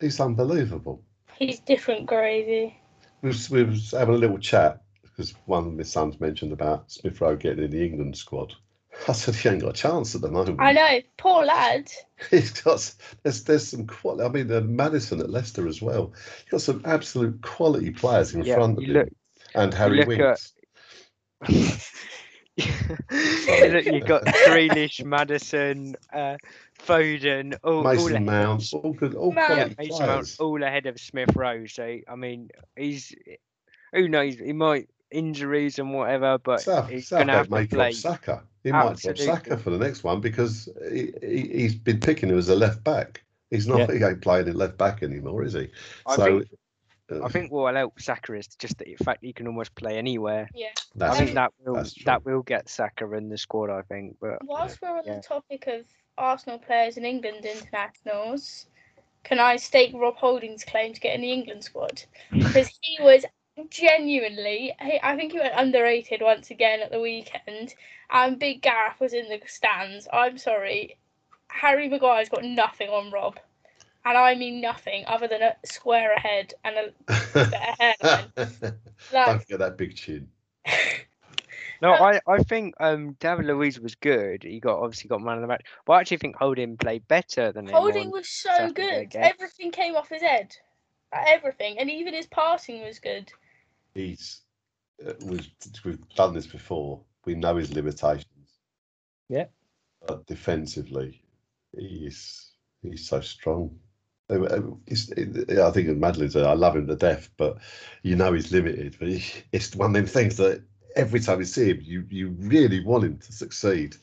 [0.00, 1.02] He's unbelievable.
[1.36, 2.76] He's different gravy.
[3.22, 6.90] We was, we was having a little chat because one of my sons mentioned about
[6.90, 8.54] Smith Rowe getting in the England squad.
[9.08, 10.60] I said he ain't got a chance at the moment.
[10.60, 11.90] I know, poor lad.
[12.30, 14.24] He's got there's there's some quality.
[14.24, 16.12] I mean, the Maddison at Leicester as well.
[16.44, 18.92] He's got some absolute quality players in yeah, front of him.
[18.92, 19.08] Look,
[19.54, 20.52] and Harry Winks.
[22.58, 26.36] At, Look, you got Grealish, Maddison, uh,
[26.80, 29.56] Foden, all, all Mason ahead- all good, all Mount.
[29.56, 31.66] yeah, Mason Mount, all ahead of Smith Rowe.
[31.66, 33.14] So I mean, he's
[33.92, 34.34] who knows?
[34.34, 37.92] He might injuries and whatever, but South, he's going to have may to play.
[37.92, 38.42] Saka.
[38.64, 42.38] He might drop Saka for the next one because he, he, he's been picking him
[42.38, 43.22] as a left back.
[43.50, 43.78] He's not.
[43.78, 43.92] Yeah.
[43.98, 45.68] He ain't playing in left back anymore, is he?
[46.06, 46.48] I so think
[47.10, 49.96] uh, I think what will help Saka is just the fact he can almost play
[49.96, 50.48] anywhere.
[50.54, 50.68] Yeah.
[50.94, 51.34] that's I think true.
[51.34, 53.70] that will that will get Saka in the squad.
[53.70, 55.16] I think, but Whilst we're on Yeah.
[55.16, 55.86] the topic of
[56.18, 58.66] Arsenal players and England internationals,
[59.24, 62.02] can I stake Rob Holding's claim to get in the England squad?
[62.32, 63.24] Because he was
[63.70, 67.74] genuinely, I think he went underrated once again at the weekend.
[68.10, 70.08] And Big Gareth was in the stands.
[70.12, 70.96] I'm sorry,
[71.48, 73.38] Harry Maguire's got nothing on Rob.
[74.04, 76.92] And I mean nothing other than a square ahead and a
[77.34, 78.32] better hairline.
[79.12, 80.28] Don't forget that big chin.
[81.82, 84.44] no, Uh, I, I think um David Luiz was good.
[84.44, 87.52] He got obviously got man of the match, but I actually think Holding played better
[87.52, 87.74] than him.
[87.74, 89.18] Holding was so Saturday good.
[89.18, 90.56] Everything came off his head.
[91.12, 91.78] Everything.
[91.78, 93.30] And even his passing was good.
[93.98, 94.42] He's
[95.04, 95.50] uh, we've
[95.84, 97.00] we've done this before.
[97.24, 98.26] We know his limitations.
[99.28, 99.46] Yeah.
[100.06, 101.20] But defensively,
[101.76, 103.76] he's he's so strong.
[104.30, 107.58] Uh, uh, It's, it, I think Madeline said I love him to death, but
[108.02, 108.96] you know he's limited.
[109.00, 110.62] But he, it's one of them things that
[110.94, 113.96] every time you see him, you you really want him to succeed.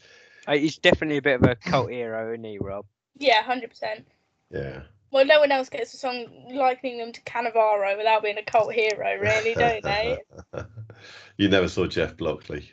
[0.45, 2.85] Uh, he's definitely a bit of a cult hero, isn't he, Rob?
[3.17, 4.05] Yeah, hundred percent.
[4.51, 4.81] Yeah.
[5.11, 8.73] Well, no one else gets a song likening them to Cannavaro without being a cult
[8.73, 10.17] hero, really, don't they?
[11.37, 12.65] you never saw Jeff Blockley.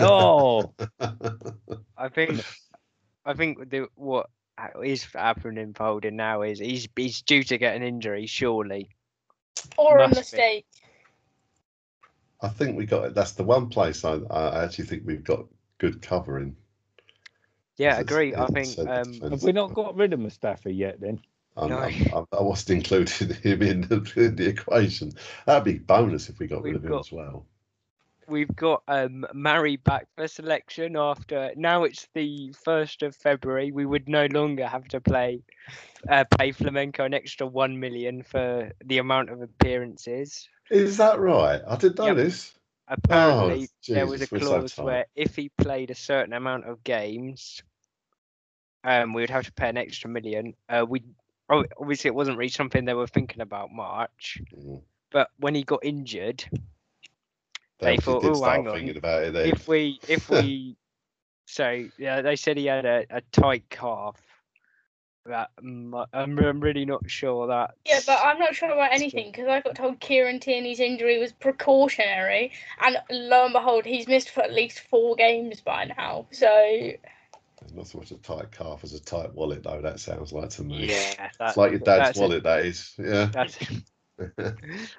[0.00, 0.74] Oh,
[1.96, 2.42] I think
[3.24, 4.30] I think the, what
[4.82, 8.90] is happening for Holding now is he's he's due to get an injury, surely.
[9.76, 10.20] Or a Must be.
[10.20, 10.66] mistake.
[12.42, 15.46] I think we got that's the one place I, I actually think we've got
[15.78, 16.56] good covering.
[17.76, 18.34] Yeah, agree.
[18.34, 19.30] I think centre um, defence.
[19.30, 21.00] have we not got rid of Mustafi yet?
[21.00, 21.20] Then
[21.56, 21.78] I'm, No.
[21.78, 25.12] I'm, I'm, I wasn't including him in the, in the equation.
[25.46, 27.46] That'd be bonus if we got rid We've of him got- as well.
[28.28, 33.72] we've got um Marí back for selection after now it's the first of February.
[33.72, 35.42] We would no longer have to play
[36.08, 40.48] uh, pay Flamengo an extra one million for the amount of appearances.
[40.70, 41.60] Is that right?
[41.66, 42.16] I didn't know Yep.
[42.16, 42.54] this.
[42.86, 46.82] Apparently, there was a Oh, so clause where if he played a certain amount of
[46.84, 47.62] games,
[48.84, 50.54] um, we would have to pay an extra million.
[50.68, 51.19] Uh, we oh,
[51.50, 54.82] obviously it wasn't really something they were thinking about much, Mm.
[55.10, 56.44] but when he got injured,
[57.80, 60.76] They They thought, "Oh, hang on, thinking about it if we if we
[61.46, 64.20] so yeah they said he had a, a tight calf
[65.26, 69.30] that mm, I'm, I'm really not sure that Yeah, but I'm not sure about anything
[69.32, 74.30] because I got told Kieran Tierney's injury was precautionary, and lo and behold, he's missed
[74.30, 76.26] for at least four games by now.
[76.30, 76.92] So
[77.74, 79.80] Not so much a tight calf as a tight wallet, though.
[79.80, 80.86] That sounds like to me.
[80.86, 82.94] yeah that, It's like your dad's that's a- wallet, that is.
[82.98, 83.26] Yeah.
[83.26, 83.58] that's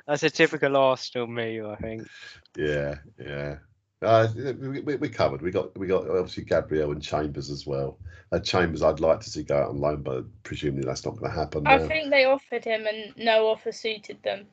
[0.08, 2.08] that's a typical Arsenal move I think
[2.58, 3.58] Yeah, yeah.
[4.04, 5.44] Uh, we, we, we covered.
[5.44, 8.00] We got we got obviously Gabriel and Chambers as well.
[8.32, 11.32] Uh, Chambers, I'd like to see go out on loan, but presumably that's not going
[11.32, 11.68] to happen.
[11.68, 11.88] I now.
[11.88, 14.48] think they offered him, and no offer suited them.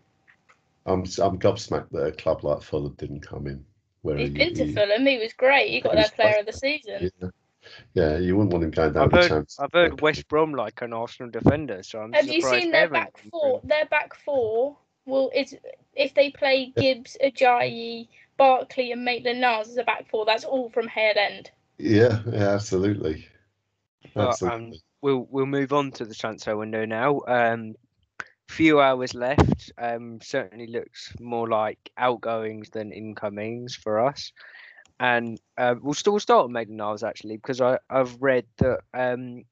[0.85, 3.65] I'm I'm gobsmacked that a club like Fulham didn't come in.
[4.03, 5.07] Where He's he- been to he- Fulham.
[5.07, 5.71] He was great.
[5.71, 7.11] He got He their player of the season.
[7.23, 7.29] Yeah.
[7.95, 9.59] Yeah, you wouldn't want him going down I've heard chance.
[9.59, 13.19] I've heard West Brom like an Arsenal defender so I'm Have you seen their back
[13.31, 13.61] four?
[13.61, 13.69] through.
[13.69, 14.77] Their back four.
[15.07, 15.55] Well, it's
[15.95, 20.25] if they play Gibbs, Ajayi, Bartley, and Maitland Niles as a back four.
[20.27, 21.51] That's all from head end.
[21.79, 23.27] Yeah, yeah, absolutely.
[24.15, 24.59] But, Absolutely.
[24.59, 27.21] um, we'll we'll move on to the transfer window now.
[27.27, 27.75] Um,
[28.49, 29.73] few hours left.
[29.79, 34.33] Um, certainly looks more like outgoings than incomings for us.
[35.01, 39.45] And uh, we'll still start with Maitland Niles actually because I I've read that um,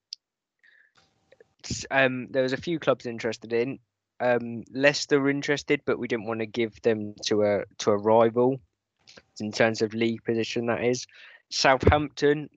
[1.90, 3.78] um there was a few clubs interested in.
[4.18, 7.96] Um, Leicester were interested, but we didn't want to give them to a to a
[7.96, 8.61] rival
[9.38, 10.66] in terms of league position.
[10.66, 11.06] That is
[11.50, 12.50] Southampton.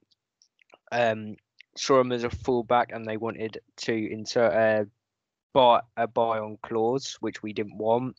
[0.91, 1.35] Um,
[1.75, 4.87] saw him as a fullback and they wanted to insert a
[5.53, 8.15] buy a buy on clause, which we didn't want.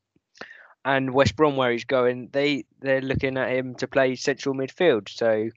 [0.84, 5.08] And West Brom, where he's going, they they're looking at him to play central midfield.
[5.08, 5.50] So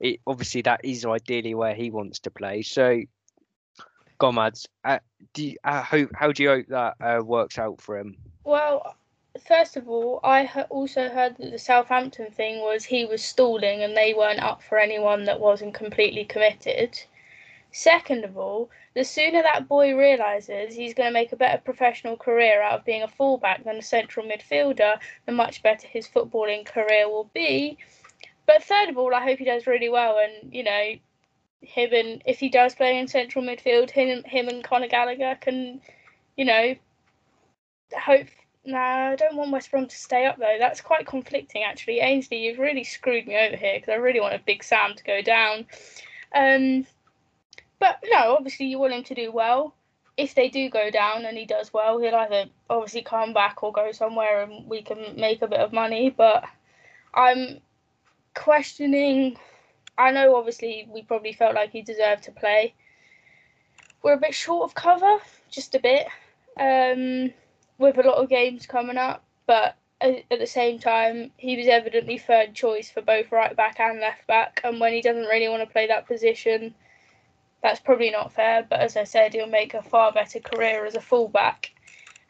[0.00, 2.62] it obviously that is ideally where he wants to play.
[2.62, 3.02] So,
[4.20, 4.98] Gomads, uh,
[5.64, 8.16] uh, how do you hope that uh, works out for him?
[8.44, 8.96] Well,
[9.46, 13.96] first of all, I also heard that the Southampton thing was he was stalling and
[13.96, 16.98] they weren't up for anyone that wasn't completely committed.
[17.70, 22.16] Second of all, the sooner that boy realises he's going to make a better professional
[22.16, 26.64] career out of being a fullback than a central midfielder, the much better his footballing
[26.64, 27.76] career will be.
[28.46, 30.94] but third of all, I hope he does really well, and you know,
[31.60, 35.80] him and if he does play in central midfield, him him and Conor Gallagher can,
[36.36, 36.74] you know,
[37.94, 38.28] hope.
[38.64, 40.56] Nah, I don't want West Brom to stay up though.
[40.58, 42.00] That's quite conflicting actually.
[42.00, 45.04] Ainsley, you've really screwed me over here because I really want a Big Sam to
[45.04, 45.66] go down.
[46.34, 46.86] Um,
[47.78, 49.74] but no, obviously you want him to do well.
[50.16, 53.72] If they do go down and he does well, he'll either obviously come back or
[53.72, 56.10] go somewhere and we can make a bit of money.
[56.10, 56.44] But
[57.14, 57.60] I'm
[58.34, 59.36] questioning.
[59.96, 62.74] I know obviously we probably felt like he deserved to play.
[64.02, 65.18] We're a bit short of cover,
[65.50, 66.06] just a bit,
[66.58, 67.32] um,
[67.78, 69.24] with a lot of games coming up.
[69.46, 73.80] But at, at the same time, he was evidently third choice for both right back
[73.80, 74.60] and left back.
[74.64, 76.74] And when he doesn't really want to play that position,
[77.62, 78.66] that's probably not fair.
[78.68, 81.72] But as I said, he'll make a far better career as a fullback,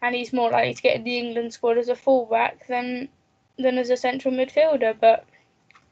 [0.03, 3.09] and he's more likely to get in the England squad as a fullback than
[3.59, 4.99] than as a central midfielder.
[4.99, 5.25] But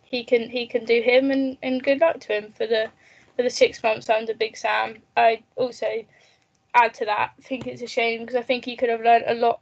[0.04, 2.90] he can he can do him, and, and good luck to him for the
[3.36, 4.96] for the six months under Big Sam.
[5.16, 6.04] I also
[6.74, 7.32] add to that.
[7.38, 9.60] I think it's a shame because I think he could have learned a lot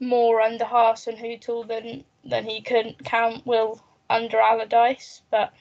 [0.00, 5.22] more under Hasenhüttl than than he can count will under Allardyce.
[5.30, 5.52] But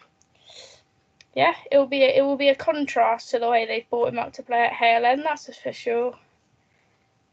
[1.34, 4.10] yeah, it will be a, it will be a contrast to the way they've brought
[4.10, 6.18] him up to play at Hale End, that's for sure.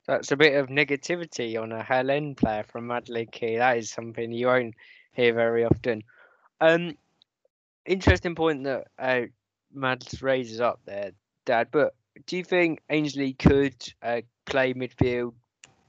[0.06, 3.56] That's a bit of negativity on a Hale End player from Madeline Key.
[3.58, 4.74] That is something you won't
[5.12, 6.02] hear very often.
[6.60, 6.96] Um,
[7.84, 9.22] interesting point that uh,
[9.72, 11.12] Mads raises up there,
[11.44, 11.68] Dad.
[11.70, 11.94] But
[12.26, 15.34] do you think Ainsley could uh, play midfield?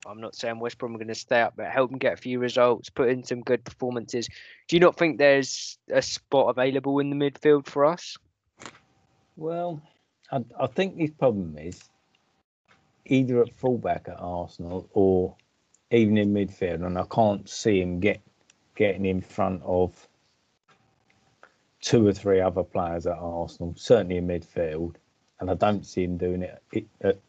[0.06, 2.18] I'm not saying West Brom are going to stay up, but help them get a
[2.18, 4.28] few results, put in some good performances.
[4.68, 8.18] Do you not think there's a spot available in the midfield for us?
[9.36, 9.82] Well,
[10.32, 11.82] I, I think his problem is
[13.06, 15.36] either at fullback at Arsenal or
[15.92, 18.22] even in midfield, and I can't see him get
[18.76, 20.08] getting in front of
[21.82, 24.96] two or three other players at Arsenal, certainly in midfield,
[25.40, 27.22] and I don't see him doing it, it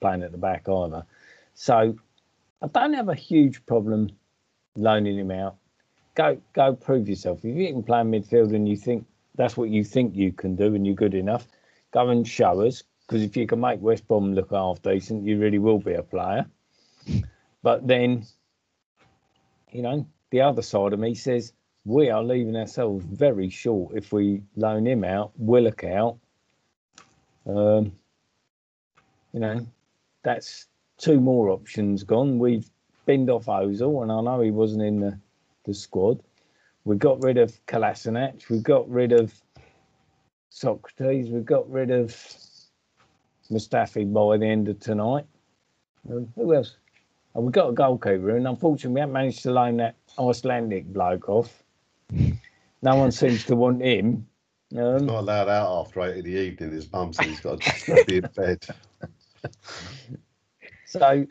[0.00, 1.04] playing at the back either.
[1.54, 1.96] So
[2.74, 4.10] I don't have a huge problem
[4.76, 5.56] loaning him out.
[6.14, 7.44] Go go prove yourself.
[7.44, 10.74] If you can play midfield and you think that's what you think you can do
[10.74, 11.46] and you're good enough,
[11.92, 12.82] go and show us.
[13.06, 16.02] Because if you can make West Brom look half decent, you really will be a
[16.02, 16.46] player.
[17.62, 18.26] But then,
[19.70, 21.52] you know, the other side of me says
[21.84, 26.18] we are leaving ourselves very short if we loan him out, Willock out.
[27.46, 27.92] Um,
[29.32, 29.64] you know,
[30.24, 30.66] that's
[30.98, 32.38] two more options gone.
[32.38, 32.68] We've
[33.04, 35.18] binned off Ozil, and I know he wasn't in the,
[35.64, 36.20] the squad.
[36.84, 38.48] We got rid of Kolasinac.
[38.48, 39.34] We got rid of
[40.52, 41.30] Sokratis.
[41.30, 42.10] We got rid of
[43.50, 45.26] Mustafi by the end of tonight.
[46.10, 46.76] Um, who else?
[47.34, 51.28] Oh, we got a goalkeeper, and unfortunately, we haven't managed to loan that Icelandic bloke
[51.28, 51.62] off.
[52.82, 54.28] No one seems to want him.
[54.76, 56.72] Um, not allowed out after eight in the evening.
[56.72, 58.66] His mum says he's got to be in bed.
[60.98, 61.26] So,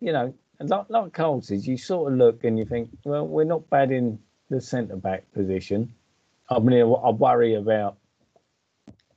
[0.00, 3.44] you know, like, like Cole says, you sort of look and you think, well, we're
[3.44, 4.18] not bad in
[4.50, 5.92] the centre back position.
[6.48, 7.96] I mean, I worry about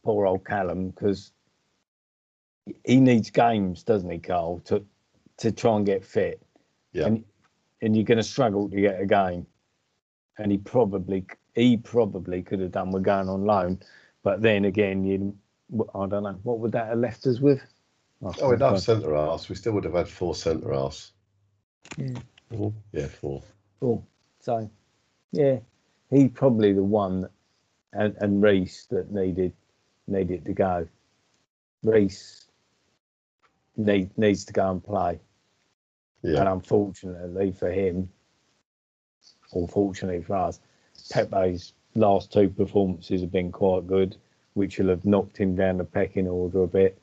[0.04, 1.32] poor old Callum because
[2.86, 4.84] he needs games, doesn't he, Carl, to
[5.38, 6.42] to try and get fit.
[6.92, 7.08] Yeah.
[7.08, 7.24] And,
[7.82, 9.48] and you're going to struggle to get a game.
[10.38, 11.26] And he probably
[11.56, 13.80] he probably could have done with going on loan,
[14.24, 15.36] but then again, you
[15.94, 17.62] I don't know what would that have left us with.
[18.24, 19.50] Oh, enough centre halves.
[19.50, 21.12] We still would have had four centre halves.
[21.98, 22.20] Yeah.
[22.50, 22.74] Four?
[22.92, 23.44] Yeah, four.
[23.80, 24.04] Four.
[24.40, 24.70] So,
[25.32, 25.60] yeah,
[26.10, 27.32] he's probably the one that,
[27.94, 29.54] and, and Reiss that needed
[30.08, 30.88] needed to go.
[31.84, 32.46] Reiss
[33.78, 35.20] need, needs to go and play.
[36.22, 36.40] Yeah.
[36.40, 38.10] And unfortunately for him,
[39.52, 40.60] or fortunately for us,
[41.12, 44.16] Pepe's last two performances have been quite good,
[44.54, 47.00] which will have knocked him down the pecking order a bit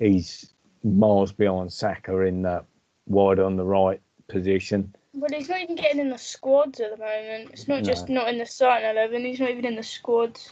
[0.00, 2.64] he's miles behind Saka in that
[3.06, 4.92] wide on the right position.
[5.14, 7.50] But he's not even getting in the squads at the moment.
[7.52, 7.86] It's not no.
[7.86, 9.24] just not in the starting eleven.
[9.24, 10.50] He's not even in the squads.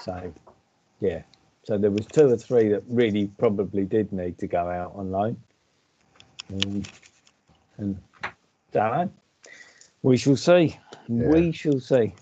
[0.00, 0.32] So,
[1.00, 1.22] yeah.
[1.62, 5.10] So there was two or three that really probably did need to go out on
[5.10, 5.36] loan.
[6.52, 6.82] Um,
[7.78, 7.98] and
[8.72, 9.10] don't know.
[10.02, 10.78] We shall see.
[11.08, 11.28] Yeah.
[11.28, 12.14] We shall see.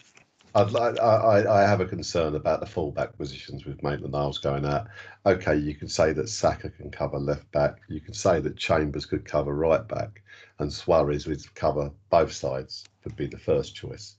[0.55, 0.76] I'd.
[0.76, 4.86] I, I have a concern about the fullback positions with Maitland Niles going out.
[5.24, 7.80] Okay, you can say that Saka can cover left back.
[7.88, 10.22] You can say that Chambers could cover right back,
[10.59, 12.84] and Soares would cover both sides.
[13.05, 14.16] Would be the first choice.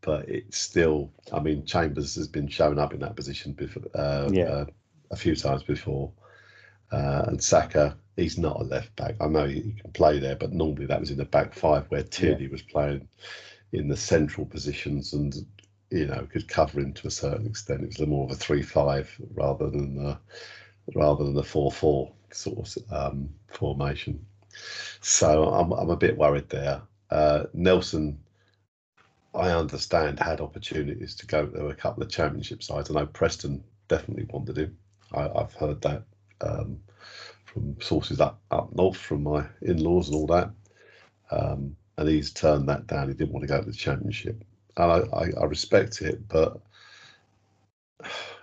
[0.00, 1.10] But it's still.
[1.32, 3.84] I mean, Chambers has been shown up in that position before.
[3.94, 4.44] Uh, yeah.
[4.44, 4.66] Uh,
[5.12, 6.12] a few times before,
[6.92, 7.96] uh, and Saka.
[8.16, 9.14] He's not a left back.
[9.18, 11.86] I know he, he, can play there, but normally that was in the back five
[11.88, 12.50] where Tierney yeah.
[12.50, 13.08] was playing
[13.72, 15.34] in the central positions and
[15.90, 17.82] you know could cover him to a certain extent.
[17.84, 20.18] It's more of a three-five rather than the
[20.94, 24.24] rather than the four-four sort of um, formation.
[25.00, 26.82] So I'm I'm a bit worried there.
[27.10, 28.20] Uh, Nelson,
[29.34, 32.90] I understand, had opportunities to go to a couple of championship sides.
[32.90, 34.78] I know Preston definitely wanted him.
[35.12, 36.04] I, have heard that
[36.40, 36.80] um,
[37.44, 40.50] from sources up up north, from my in-laws and all that.
[41.32, 43.08] Um, and he's turned that down.
[43.08, 44.42] He didn't want to go to the championship,
[44.78, 46.58] and I, I, I respect it, but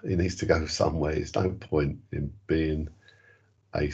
[0.08, 1.16] he needs to go somewhere.
[1.16, 2.88] There's no point in being
[3.76, 3.92] a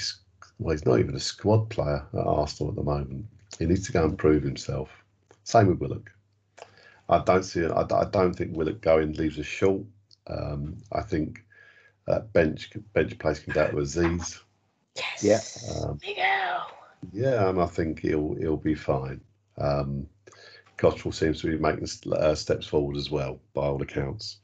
[0.59, 3.25] well, he's not even a squad player at Arsenal at the moment.
[3.57, 4.89] He needs to go and prove himself.
[5.45, 6.11] Same with Willock.
[7.07, 7.65] I don't see.
[7.65, 9.83] I, I don't think Willock going leaves us short.
[10.27, 11.41] Um, I think
[12.05, 14.41] that bench bench place can go to Azeez.
[14.97, 15.23] Yes.
[15.23, 15.85] Yeah.
[15.85, 15.99] Um,
[17.13, 19.21] yeah, and I think he'll he'll be fine.
[19.57, 20.07] Um,
[20.77, 24.37] Cottrell seems to be making uh, steps forward as well, by all accounts.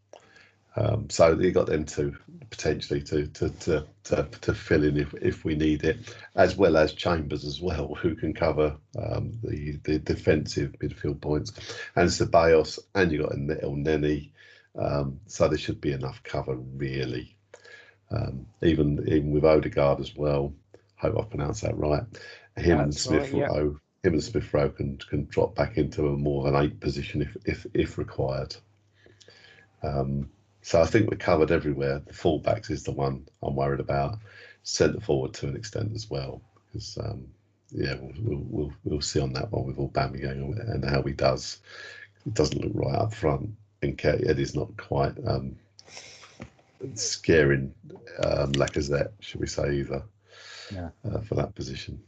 [0.75, 2.15] Um, so you got them to
[2.49, 6.77] potentially to to, to to to fill in if, if we need it, as well
[6.77, 11.51] as Chambers as well, who can cover um, the the defensive midfield points,
[11.95, 14.31] and Ceballos, and you got Elneny,
[14.77, 17.35] um, so there should be enough cover really.
[18.11, 20.53] Um, even even with Odegaard as well.
[20.95, 22.03] Hope I pronounced that right.
[22.57, 23.47] Him and That's right, Smith yeah.
[24.03, 26.79] Rowe, him and Smith Rowe can can drop back into a more of an eight
[26.79, 28.55] position if if if required.
[29.83, 30.29] Um,
[30.61, 32.01] so I think we're covered everywhere.
[32.05, 34.19] The fullbacks is the one I'm worried about.
[34.63, 37.25] Centre forward to an extent as well, because um,
[37.71, 41.59] yeah, we'll, we'll we'll we'll see on that one with Aubameyang and how he does.
[42.25, 43.49] It doesn't look right up front,
[43.81, 45.55] and Ke- Eddie's not quite um,
[46.95, 47.73] scaring
[48.23, 50.03] um, Lacazette, should we say either,
[50.73, 50.89] Yeah.
[51.09, 52.03] uh, for that position.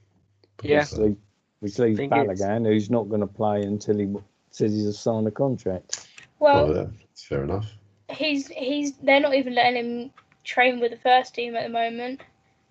[0.57, 0.81] But, Yeah.
[0.81, 1.17] uh, So
[1.61, 4.13] which leaves Think Balogun, who's not going to play until he
[4.49, 6.07] says he's signed a contract.
[6.39, 7.71] Well, well, yeah, it's fair enough.
[8.09, 10.11] he's he's they're not even letting him
[10.43, 12.21] train with the first team at the moment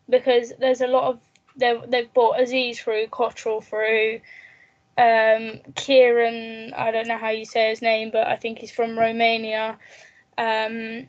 [0.08, 1.20] because there's a lot of
[1.56, 4.20] they they've bought Azeez through, Cottrell through,
[4.98, 6.74] um, Kieran.
[6.74, 9.78] I don't know how you say his name, but I think he's from Romania.
[10.36, 11.08] Um,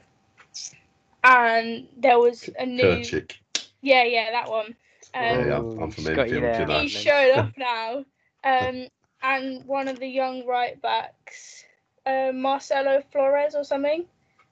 [1.23, 3.33] and there was a new Kirchik.
[3.81, 4.75] yeah yeah that one.
[5.13, 6.59] Yeah, Um, yeah, I'm, I'm from he's got you Enfield, there.
[6.61, 6.79] you know.
[6.81, 8.05] he showed up now.
[8.43, 8.87] Um,
[9.23, 11.63] and one of the young right backs,
[12.05, 14.05] uh, Marcelo Flores or something.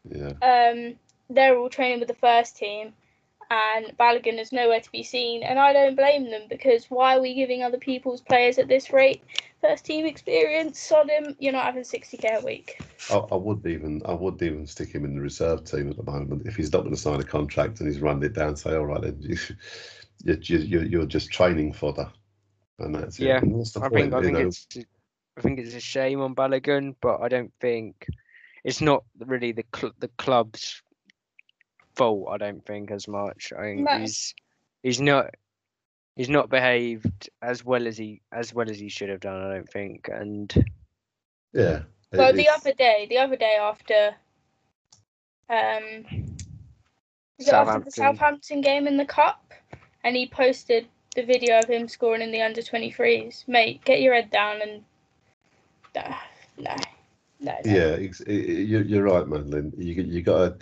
[0.10, 0.34] Yeah.
[0.42, 0.96] Um,
[1.30, 2.94] they're all training with the first team,
[3.52, 5.44] and Balogun is nowhere to be seen.
[5.44, 8.92] And I don't blame them because why are we giving other people's players at this
[8.92, 9.24] rate
[9.62, 10.80] first team experience?
[10.80, 12.80] Sod him, you're not having 60k a week.
[13.12, 16.04] I, I would even I would even stick him in the reserve team at the
[16.04, 18.56] moment if he's not going to sign a contract and he's running it down.
[18.56, 19.38] Say, all right, then
[20.24, 22.12] you, you, you you're just training fodder,
[22.80, 23.26] and that's it.
[23.26, 24.68] Yeah, And what's the I point, think I you think it's
[25.38, 28.08] I think it's a shame on Balogun, but I don't think
[28.64, 30.82] it's not really the cl- the club's
[31.96, 32.28] fault.
[32.32, 33.54] I don't think as much.
[33.58, 33.98] I think No.
[34.00, 34.34] he's
[34.84, 35.34] he's not
[36.16, 39.42] he's not behaved as well as he as well as he should have done.
[39.42, 40.54] I don't think, and
[41.54, 41.84] yeah.
[42.12, 44.16] it- Well, the other day, the other day after,
[45.50, 46.04] um,
[47.38, 47.92] was it after the Southampton.
[47.92, 49.54] Southampton game in the cup,
[50.04, 53.48] and he posted the video of him scoring in the under 23s.
[53.48, 54.84] Mate, get your head down and
[55.96, 56.16] no,
[56.58, 56.76] no,
[57.40, 57.52] no.
[57.52, 57.56] no.
[57.64, 59.74] Yeah, ex- i- i- you- you're right, Madeline.
[59.78, 60.60] You you got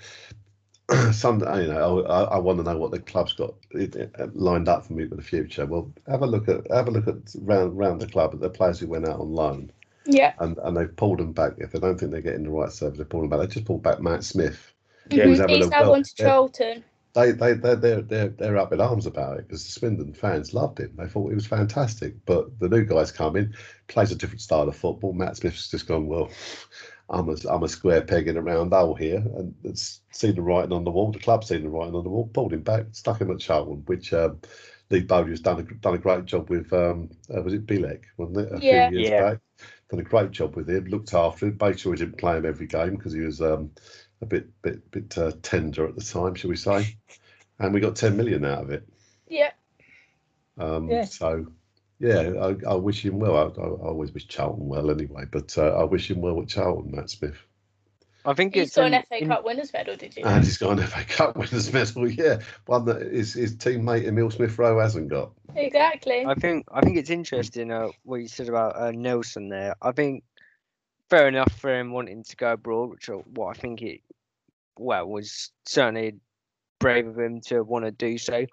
[0.90, 1.40] to some.
[1.42, 3.56] You know, I, I want to know what the club's got
[4.36, 5.66] lined up for me for the future.
[5.66, 8.50] Well, have a look at have a look at round round the club at the
[8.50, 9.72] players who went out on loan,
[10.06, 11.54] Yeah, and and they've pulled them back.
[11.58, 13.40] If they don't think they're getting the right service, they pull them back.
[13.42, 14.74] They just pulled back Matt Smith.
[15.12, 16.14] Yeah, mhm, he's he's now gone to.
[16.24, 16.84] Charlton.
[17.18, 20.54] They they they they're they're they're up in arms about it because the Swindon fans
[20.54, 20.94] loved him.
[20.96, 22.14] They thought he was fantastic.
[22.28, 23.56] But the new guys come in,
[23.88, 25.14] plays a different style of football.
[25.14, 26.30] Matt Smith's just gone well.
[27.10, 30.44] I'm a I'm a square peg in a round hole here, and it's seen the
[30.44, 31.12] writing on the wall.
[31.12, 32.30] The club's seen the writing on the wall.
[32.34, 34.40] Pulled him back, stuck him at Charlton, which um,
[34.92, 36.72] Lee Bowyer's done a done a great job with.
[36.72, 38.04] Um, uh, was it Bielik?
[38.18, 38.54] Wasn't it?
[38.54, 38.90] A Yeah.
[38.90, 39.22] few years Yeah.
[39.22, 39.40] back.
[39.90, 40.86] Done a great job with him.
[40.86, 41.58] Looked after him.
[41.60, 43.72] Made sure he didn't play him every game because he was um,
[44.22, 46.96] a bit bit bit uh, tender at the time, shall we say?
[47.60, 48.88] And we got ten million out of it.
[49.28, 49.52] Yeah,
[50.58, 51.06] Um, Yeah.
[51.06, 51.48] So,
[52.00, 53.36] yeah, I, I wish him well.
[53.36, 56.92] I, I always wish Charlton well anyway, but uh, I wish him well with Charlton,
[56.96, 57.36] Matt Smith.
[58.26, 59.96] I think he's it's got an an FA in- Cup winners medal.
[59.96, 60.24] Did you?
[60.26, 62.08] And he's got an FA Cup winners medal.
[62.12, 65.32] Yeah, one that his, his teammate Emile Smith Rowe hasn't got.
[65.56, 66.26] exactly.
[66.26, 69.76] I think I think it's interesting uh, what you said about uh, Nelson there.
[69.82, 70.24] I think
[71.10, 74.02] fair enough for him wanting to go abroad, which are, what I think it
[74.80, 76.16] well was certainly
[76.80, 78.46] brave of him to want to do so.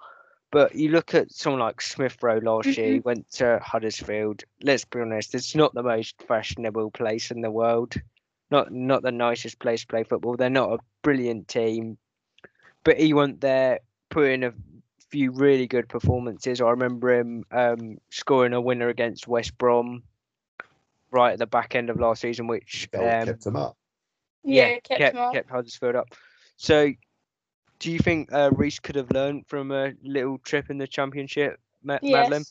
[0.50, 3.04] But you look at someone like Smith Rowe last year, he Mhm.
[3.04, 4.44] went to Huddersfield.
[4.62, 7.94] Let's be honest, it's not the most fashionable place in the world.
[8.50, 10.36] Not not the nicest place to play football.
[10.36, 11.98] They're not a brilliant team.
[12.84, 14.54] But he went there, put in a
[15.08, 16.60] few really good performances.
[16.60, 20.04] I remember him um, scoring a winner against West Brom
[21.10, 23.76] right at the back end of last season, which um, kept him up.
[24.44, 25.32] Yeah, kept, kept, up.
[25.32, 26.08] kept Huddersfield up.
[26.56, 26.92] So,
[27.78, 31.58] do you think uh, Reiss could have learned from a little trip in the Championship,
[31.82, 32.44] Ma- Madeline?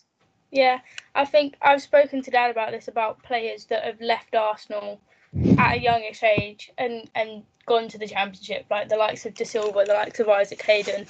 [0.52, 0.80] Yeah,
[1.16, 5.00] I think I've spoken to Dad about this about players that have left Arsenal
[5.58, 9.86] at a youngish age and and gone to the Championship, like the likes of Dasilva,
[9.86, 11.08] the likes of Isaac Hayden.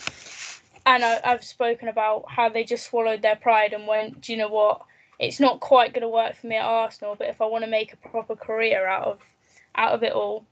[0.85, 4.37] And I, I've spoken about how they just swallowed their pride and went, do you
[4.37, 4.81] know what?
[5.19, 7.69] It's not quite going to work for me at Arsenal, but if I want to
[7.69, 9.19] make a proper career out of
[9.75, 10.45] out of it all,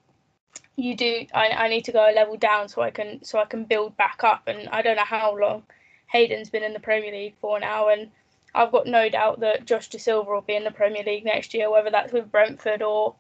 [0.76, 1.26] you do.
[1.34, 3.96] I, I need to go a level down so I can so I can build
[3.98, 4.44] back up.
[4.48, 5.64] And I don't know how long
[6.08, 8.10] Hayden's been in the Premier League for now, and
[8.54, 11.70] I've got no doubt that Josh Dasilva will be in the Premier League next year,
[11.70, 13.16] whether that's with Brentford or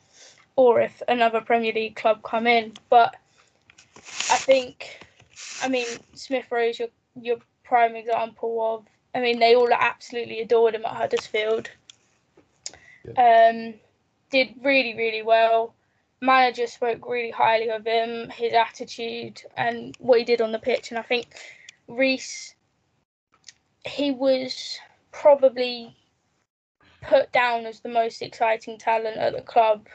[0.56, 2.74] or if another Premier League club come in.
[2.90, 3.16] But
[3.96, 5.00] I think,
[5.62, 8.86] I mean, Smith Rowe's your your prime example of.
[9.14, 11.70] I mean, they all absolutely adored him at Huddersfield.
[13.18, 13.74] Um,
[14.30, 15.74] did really really well.
[16.22, 20.92] Manager spoke really highly of him, his attitude, and what he did on the pitch.
[20.92, 21.28] And I think
[21.88, 22.56] Reiss,
[23.86, 24.80] he was
[25.12, 25.96] probably
[27.02, 29.88] put down as the most exciting talent at the club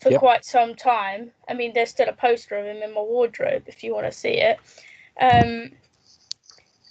[0.00, 0.20] for Yep.
[0.20, 1.32] quite some time.
[1.48, 4.12] I mean, there's still a poster of him in my wardrobe if you want to
[4.12, 4.58] see it.
[5.20, 5.72] Um,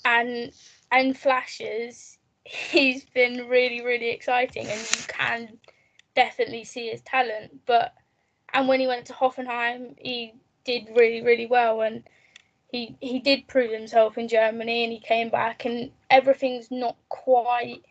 [0.06, 0.52] and
[0.91, 5.60] and flashes, he's been really really exciting, and you can
[6.16, 7.66] definitely see his talent.
[7.66, 7.93] But
[8.54, 10.34] and when he went to Hoffenheim, he
[10.66, 12.04] did really really well, and
[12.72, 17.84] he he did prove himself in Germany, and he came back, and everything's not quite.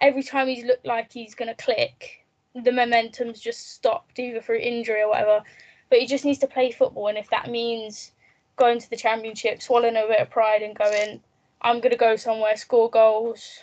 [0.00, 5.02] Every time he's looked like he's gonna click, the momentum's just stopped either through injury
[5.02, 5.42] or whatever.
[5.90, 8.12] But he just needs to play football, and if that means
[8.56, 11.20] going to the championship, swallowing a bit of pride, and going,
[11.62, 13.60] I'm gonna go somewhere, score goals,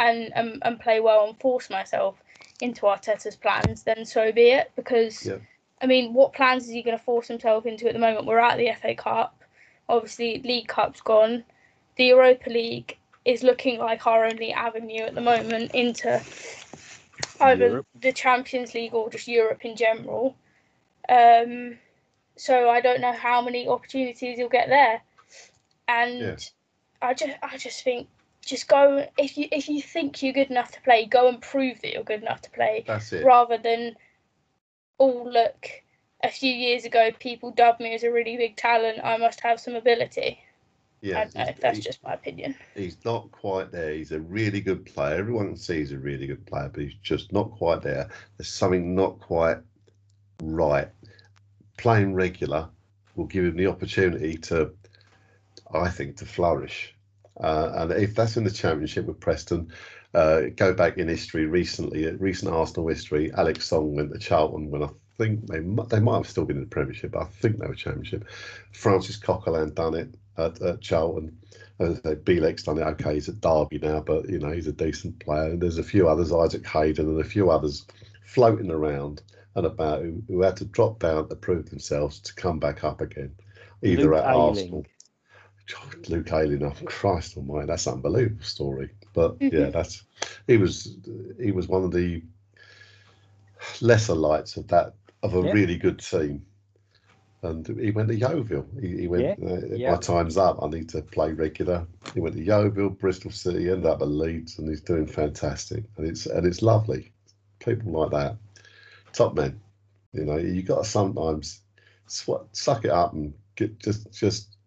[0.00, 2.16] and and, and play well, and force myself
[2.60, 4.72] into Arteta's plans, then so be it.
[4.76, 5.38] Because Yeah.
[5.80, 8.26] I mean, what plans is he going to force himself into at the moment?
[8.26, 9.42] We're at the FA Cup.
[9.88, 11.44] Obviously, League Cup's gone.
[11.96, 16.20] The Europa League is looking like our only avenue at the moment into
[17.40, 17.86] either Europe.
[18.00, 20.36] the Champions League or just Europe in general.
[21.08, 21.78] Um,
[22.36, 25.00] so I don't know how many opportunities he'll get there,
[25.88, 26.36] and Yeah.
[27.02, 28.08] I just I just think
[28.44, 31.80] just go if you if you think you're good enough to play, go and prove
[31.82, 33.24] that you're good enough to play That's it.
[33.24, 33.96] rather than
[35.00, 35.68] oh look
[36.22, 39.60] a few years ago people dubbed me as a really big talent i must have
[39.60, 40.40] some ability
[41.14, 43.92] i Yeah, don't know if that's just my opinion he's not quite there.
[43.92, 45.16] He's a really good player.
[45.16, 48.10] Everyone can see he's a really good player, but he's just not quite there.
[48.36, 49.58] There's something not quite
[50.42, 50.88] right.
[51.76, 52.70] Playing regular
[53.16, 54.72] will give him the opportunity to,
[55.72, 56.94] I think, to flourish.
[57.40, 59.72] Uh, and if that's in the championship with Preston,
[60.14, 63.32] uh, go back in history recently, uh, recent Arsenal history.
[63.32, 64.88] Alex Song went to Charlton when I
[65.18, 67.74] think they they might have still been in the Premiership, but I think they were
[67.74, 68.26] Championship.
[68.72, 71.38] Francis Coquelin done it at, at Charlton.
[71.78, 72.82] As I say, Bielik's done it.
[72.82, 75.50] Okay, he's at Derby now, but you know he's a decent player.
[75.50, 77.86] And there's a few others, Isaac Hayden and a few others,
[78.24, 79.22] floating around
[79.54, 83.00] and about who, who had to drop down to prove themselves to come back up
[83.00, 83.34] again,
[83.82, 84.48] either Luke at Ayling.
[84.48, 84.86] Arsenal.
[85.68, 88.90] God, Luke Ayling, oh Christ Almighty, that's an unbelievable story.
[89.18, 89.72] But yeah, Mhm.
[89.72, 90.04] that's
[90.46, 90.96] he was
[91.40, 92.22] he was one of the
[93.80, 95.52] lesser lights of that of a Yeah.
[95.52, 96.46] really good team.
[97.42, 98.66] And he went to Yeovil.
[98.80, 99.24] He, he went.
[99.24, 99.90] Yeah, Uh, yeah.
[99.92, 100.58] My time's up.
[100.62, 101.86] I need to play regular.
[102.14, 105.84] He went to Yeovil, Bristol City, ended up at Leeds, and he's doing fantastic.
[105.96, 107.12] And it's and it's lovely.
[107.58, 108.36] People like that,
[109.12, 109.60] top men.
[110.12, 111.62] You know, you got to sometimes
[112.06, 114.57] sw- suck it up and get just just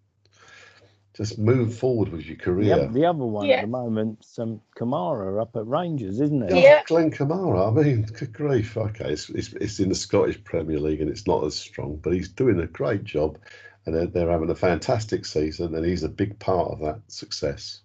[1.21, 2.73] just move forward with your career.
[2.75, 3.57] oth- the other one Yeah.
[3.57, 6.51] at the moment, some Kamara up at Rangers, isn't it?
[6.51, 6.81] Oh, Yeah.
[6.87, 7.69] Glenn Kamara.
[7.69, 8.75] I mean, good grief.
[8.75, 12.13] Okay, it's, it's, it's in the Scottish Premier League and it's not as strong, but
[12.13, 13.37] he's doing a great job
[13.85, 17.81] and they're, they're having a fantastic season and he's a big part of that success.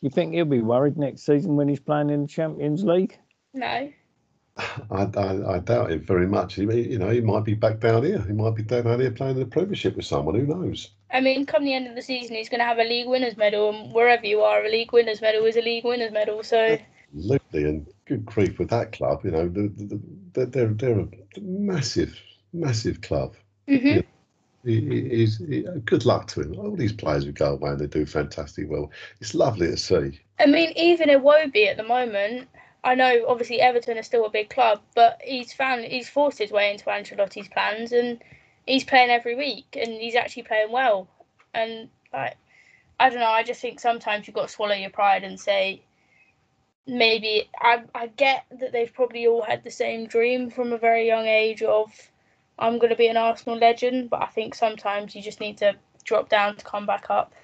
[0.00, 3.18] You think he'll be worried next season when he's playing in the Champions League?
[3.52, 3.90] no
[4.90, 6.54] I, I, I doubt it very much.
[6.54, 8.22] He, you know, he might be back down here.
[8.22, 10.34] He might be down here playing in the Premiership with someone.
[10.34, 10.92] Who knows?
[11.12, 13.36] I mean come the end of the season he's going to have a league winners
[13.36, 16.78] medal and wherever you are a league winners medal is a league winners medal so
[17.14, 19.24] Absolutely, and good grief with that club.
[19.24, 20.00] You know, the, the,
[20.32, 21.08] the, they're they're a
[21.40, 22.18] massive,
[22.52, 23.36] massive club.
[23.68, 23.84] mhm.
[23.96, 24.02] You
[24.64, 26.58] He, he- he's he, good luck to him.
[26.58, 28.90] All these players who go away and they do fantastic well.
[29.20, 30.20] It's lovely to see.
[30.38, 32.48] I mean, even Iwobi at the moment,
[32.84, 36.50] I know obviously Everton are still a big club, but he's found he's forced his
[36.50, 38.20] way into Ancelotti's plans, and
[38.66, 41.08] he's playing every week, and he's actually playing well.
[41.54, 42.36] And like,
[43.00, 45.82] I don't know, I just think sometimes you've got to swallow your pride and say,
[46.86, 51.06] maybe I I get that they've probably all had the same dream from a very
[51.06, 51.90] young age of
[52.58, 55.74] I'm going to be an Arsenal legend, but I think sometimes you just need to
[56.04, 57.34] drop down to come back up.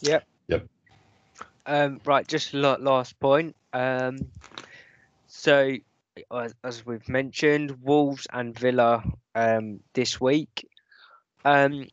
[0.00, 0.24] Yep.
[0.48, 0.66] Yep.
[1.66, 3.54] Um, right, just last point.
[3.72, 4.18] Um,
[5.26, 5.74] so,
[6.64, 9.02] as, we've mentioned, Wolves and Villa
[9.34, 10.68] um, this week.
[11.44, 11.88] Um,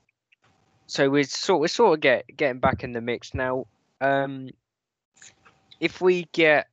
[0.88, 3.66] so we're sort we're sort of get getting back in the mix now.
[4.02, 4.50] Um,
[5.80, 6.68] if we get,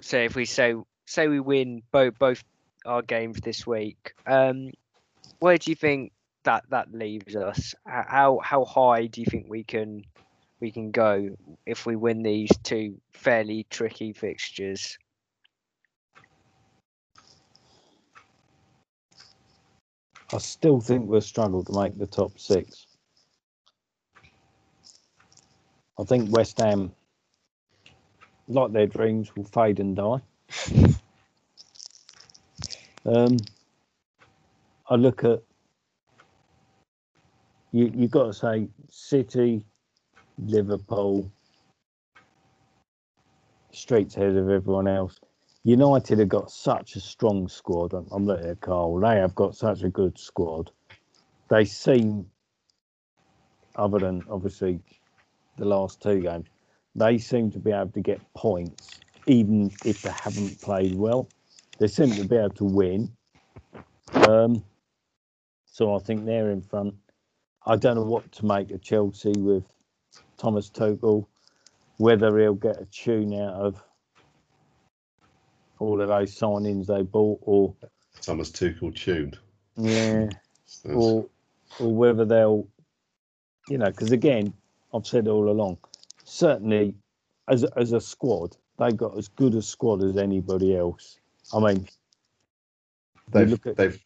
[0.00, 0.74] say, if we say
[1.06, 2.44] say we win both both
[2.86, 4.70] our games this week, um,
[5.40, 6.12] where do you think
[6.44, 7.74] that that leaves us?
[7.86, 10.04] How how high do you think we can
[10.60, 11.36] we can go
[11.66, 14.98] if we win these two fairly tricky fixtures.
[20.32, 22.86] I still think we'll struggle to make the top six.
[25.98, 26.92] I think West Ham,
[28.46, 30.20] like their dreams, will fade and die.
[33.06, 33.38] Um,
[34.90, 35.42] I look at
[37.72, 37.90] you.
[37.94, 39.64] You've got to say City,
[40.38, 41.30] Liverpool,
[43.72, 45.18] streets ahead of everyone else.
[45.64, 47.92] United have got such a strong squad.
[47.92, 49.00] I'm, I'm looking at Carl.
[49.00, 50.70] They have got such a good squad.
[51.50, 52.26] They seem,
[53.76, 54.80] other than obviously
[55.56, 56.46] the last two games,
[56.94, 61.28] they seem to be able to get points even if they haven't played well.
[61.78, 63.12] They seem to be able to win.
[64.12, 64.64] Um,
[65.66, 66.94] so I think they're in front.
[67.66, 69.64] I don't know what to make of Chelsea with
[70.38, 71.26] Thomas Tuchel,
[71.98, 73.82] whether he'll get a tune out of
[75.80, 77.74] all of those signings they bought, or
[78.20, 79.38] Thomas Tuchel tuned.
[79.76, 80.28] yeah,
[80.66, 81.26] So or
[81.78, 82.66] or whether they'll,
[83.68, 84.52] you know, because again,
[84.92, 85.78] I've said all along,
[86.24, 86.94] certainly
[87.48, 91.18] as a- as a squad, they've got as good a squad as anybody else.
[91.54, 91.88] I mean,
[93.30, 94.04] they've at- they've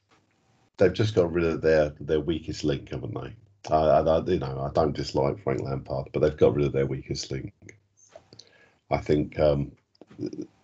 [0.77, 3.35] they've just got rid of their their weakest link, haven't they?
[3.71, 6.73] I, I, I- you know I don't dislike Frank Lampard, but they've got rid of
[6.73, 7.53] their weakest link.
[8.91, 9.73] I think um,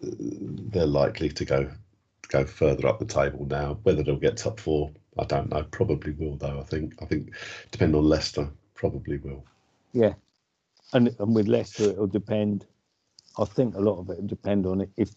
[0.01, 1.71] they're likely to go
[2.29, 3.79] go further up the table now.
[3.83, 5.63] Whether they'll get top four, I don't know.
[5.65, 6.61] Probably will though.
[6.61, 7.35] I think I think
[7.71, 9.45] depending on Leicester, probably will.
[9.93, 10.15] yeah,
[10.93, 12.67] and and with Leicester, it'll depend.
[13.39, 15.11] I think a lot of it will depend on it if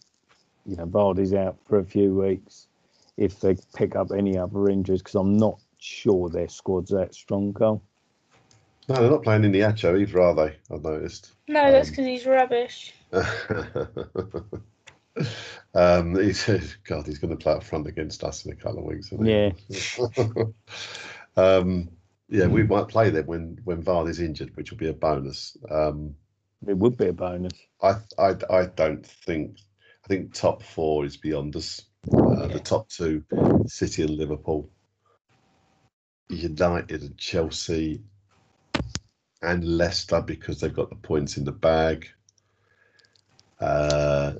[0.66, 2.68] you know Vardy's out for a few weeks,
[3.16, 7.52] if they pick up any other injuries, because I'm not sure their squad's that strong,
[7.52, 7.82] Carl.
[8.88, 10.56] No, they're not playing Iheanacho either, are they?
[10.70, 11.32] I've noticed.
[11.48, 12.92] No, that's Um, because he's rubbish.
[15.74, 18.80] um, he says, God, he's going to play up front against us in a couple
[18.80, 19.12] of weeks.
[19.12, 19.52] Isn't he?
[19.68, 20.06] Yeah.
[21.36, 21.90] um,
[22.28, 25.56] yeah, we might play them when when Val is injured, which will be a bonus.
[25.70, 26.16] Um,
[26.66, 27.52] It would be a bonus.
[27.82, 29.58] I, I I don't think
[30.04, 31.82] I think top four is beyond us.
[32.12, 33.22] Uh, the top two,
[33.66, 34.68] City and Liverpool,
[36.30, 38.02] United and Chelsea,
[39.42, 42.08] and Leicester because they've got the points in the bag.
[43.60, 44.34] Uh,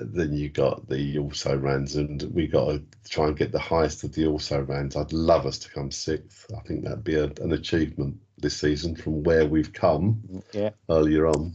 [0.00, 4.02] then you got the also rans, and we got to try and get the highest
[4.02, 4.96] of the also rans.
[4.96, 6.46] I'd love us to come sixth.
[6.56, 10.20] I think that'd be a, an achievement this season from where we've come
[10.52, 10.70] Yeah.
[10.90, 11.54] earlier on.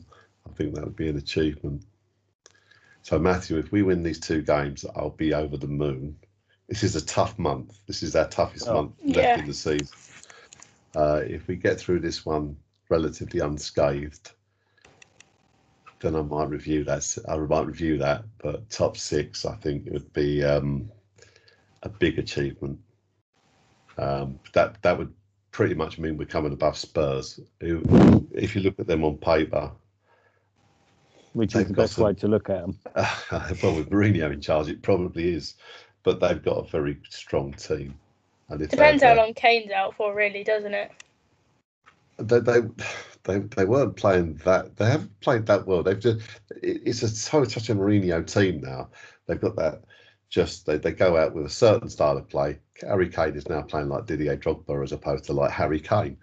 [0.49, 1.83] I think that would be an achievement.
[3.01, 6.15] So, Matthew, if we win these two games, I'll be over the moon.
[6.69, 7.79] This is a tough month.
[7.87, 8.73] This is our toughest Oh.
[8.75, 9.39] month left Yeah.
[9.39, 9.97] in the season.
[10.95, 12.55] Uh, if we get through this one
[12.89, 14.31] relatively unscathed,
[15.99, 17.17] then I might review that.
[17.27, 18.23] I might review that.
[18.41, 20.89] But top six, I think it would be um,
[21.83, 22.79] a big achievement.
[23.97, 25.13] Um, that that would
[25.51, 27.39] pretty much mean we're coming above Spurs.
[27.59, 29.71] If you look at them on paper,
[31.33, 32.77] which is the best some- way to look at them.
[32.95, 35.55] well, with Mourinho in charge, it probably is.
[36.03, 37.99] But they've got a very strong team,
[38.47, 40.91] and if Depends how long Kane's out for, really, doesn't it?
[42.19, 42.61] They, they
[43.23, 44.75] they they weren't playing that.
[44.77, 45.83] They haven't played that well.
[45.83, 46.19] They've just
[46.61, 48.89] it- it's a, so such a Mourinho team now.
[49.27, 49.83] They've got that.
[50.29, 52.59] Just they, they go out with a certain style of play.
[52.81, 56.17] Harry Kane is now playing like Didier Drogba as opposed to like Harry Kane,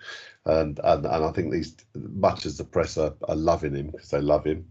[0.45, 4.11] and and, and I think these much as the press are, are loving him because
[4.11, 4.71] they love him.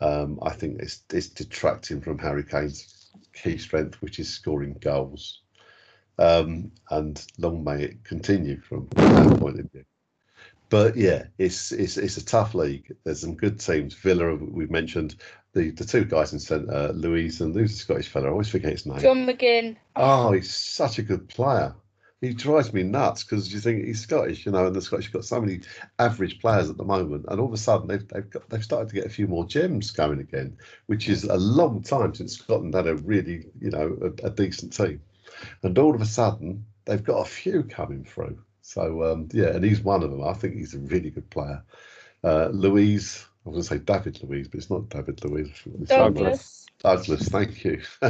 [0.00, 5.42] Um, I think it's it's detracting from Harry Kane's key strength, which is scoring goals.
[6.18, 9.84] um, and long may it continue from that point of view.
[10.70, 12.94] But yeah, it's it's it's a tough league.
[13.04, 13.94] There's some good teams.
[13.94, 15.16] Villa, we've mentioned
[15.54, 18.26] the the two guys in centre, Luiz and who's the Scottish fella?
[18.26, 18.98] I always forget his name.
[18.98, 19.76] John McGinn.
[19.96, 21.74] Oh, he's such a good player.
[22.20, 25.14] He drives me nuts because you think he's Scottish, you know, and the Scottish have
[25.14, 25.60] got so many
[26.00, 28.88] average players at the moment, and all of a sudden they've they've got they've started
[28.88, 30.56] to get a few more gems going again,
[30.86, 34.72] which is a long time since Scotland had a really you know a, a decent
[34.72, 35.00] team,
[35.62, 38.38] and all of a sudden they've got a few coming through.
[38.68, 40.22] So um, yeah, and he's one of them.
[40.22, 41.62] I think he's a really good player.
[42.22, 45.48] Uh, Luiz, I was going to say David Luiz, but it's not David Luiz.
[45.80, 46.66] It's Douglas.
[46.78, 47.80] Douglas, thank you.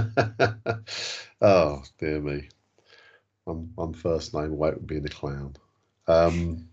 [1.40, 2.48] oh dear me,
[3.44, 5.54] one one first name away from being a clown.
[6.08, 6.68] Um,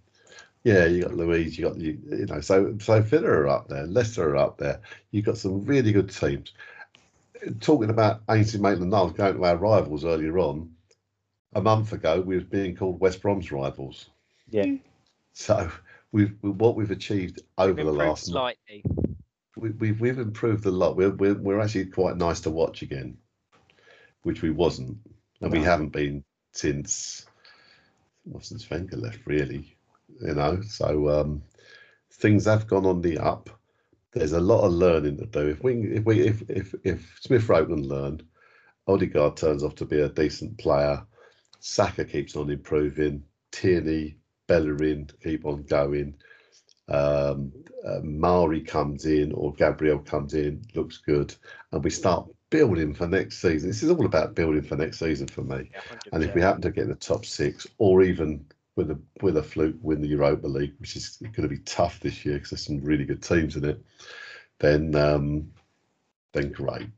[0.63, 3.85] yeah, you got Luiz, you got you, you know, so so Villa are up there,
[3.85, 4.81] Leicester are up there.
[5.11, 6.53] You've got some really good teams.
[7.61, 10.74] Talking about Ainsley Maitland Niles going to our rivals earlier on,
[11.55, 14.09] a month ago we was being called West Brom's rivals.
[14.49, 14.75] Yeah.
[15.33, 15.71] So
[16.11, 18.83] we've we, what we've achieved over We've the improved last month, slightly.
[19.55, 20.95] we, we've we've improved a lot.
[20.95, 23.17] We're, we're we're actually quite nice to watch again,
[24.23, 24.97] which we wasn't,
[25.41, 27.25] and we haven't been since
[28.25, 29.75] well, since Wenger left, really.
[30.21, 31.41] You know, so um,
[32.11, 33.49] things have gone on the up.
[34.11, 35.49] There's a lot of learning to do.
[35.49, 38.21] If we if we if if, if Smith Rowe can learn,
[38.87, 41.05] Odegaard turns off to be a decent player.
[41.65, 43.23] Saka keeps on improving.
[43.51, 46.13] Tierney, Bellerin keep on going.
[46.89, 47.51] Um,
[47.83, 51.33] uh, Mari comes in or Gabriel comes in, looks good,
[51.71, 53.67] and we start building for next season.
[53.67, 55.71] This is all about building for next season for me.
[55.73, 55.81] Yeah,
[56.13, 58.45] And if we happen to get in the top six, or even
[58.75, 61.99] with a with a fluke win the Europa League, which is going to be tough
[61.99, 63.83] this year because there's some really good teams in it,
[64.59, 65.51] then um,
[66.31, 66.89] then great,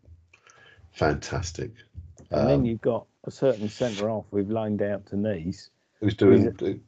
[0.91, 1.72] fantastic.
[2.32, 5.69] And then Um, you've got a certain centre half we've loaned out to Nice.
[5.99, 6.80] who's Is doing it-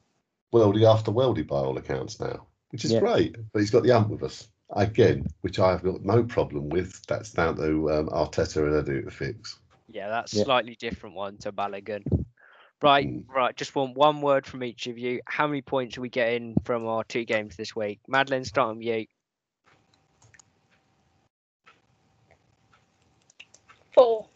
[0.53, 3.01] worldy after worldy by all accounts now, which is Yeah.
[3.01, 3.35] great.
[3.51, 7.05] But he's got the amp with us again, which I've got no problem with.
[7.07, 9.59] That's down to um, Arteta and Edu to fix.
[9.89, 10.43] Yeah, that's Yeah.
[10.45, 12.03] slightly different one to Balogun.
[12.81, 13.25] Right, Mm.
[13.27, 13.55] right.
[13.55, 15.19] Just want one word from each of you.
[15.25, 17.99] How many points are we getting from our two games this week?
[18.07, 19.05] Madeline, start on you.
[23.93, 24.27] Four.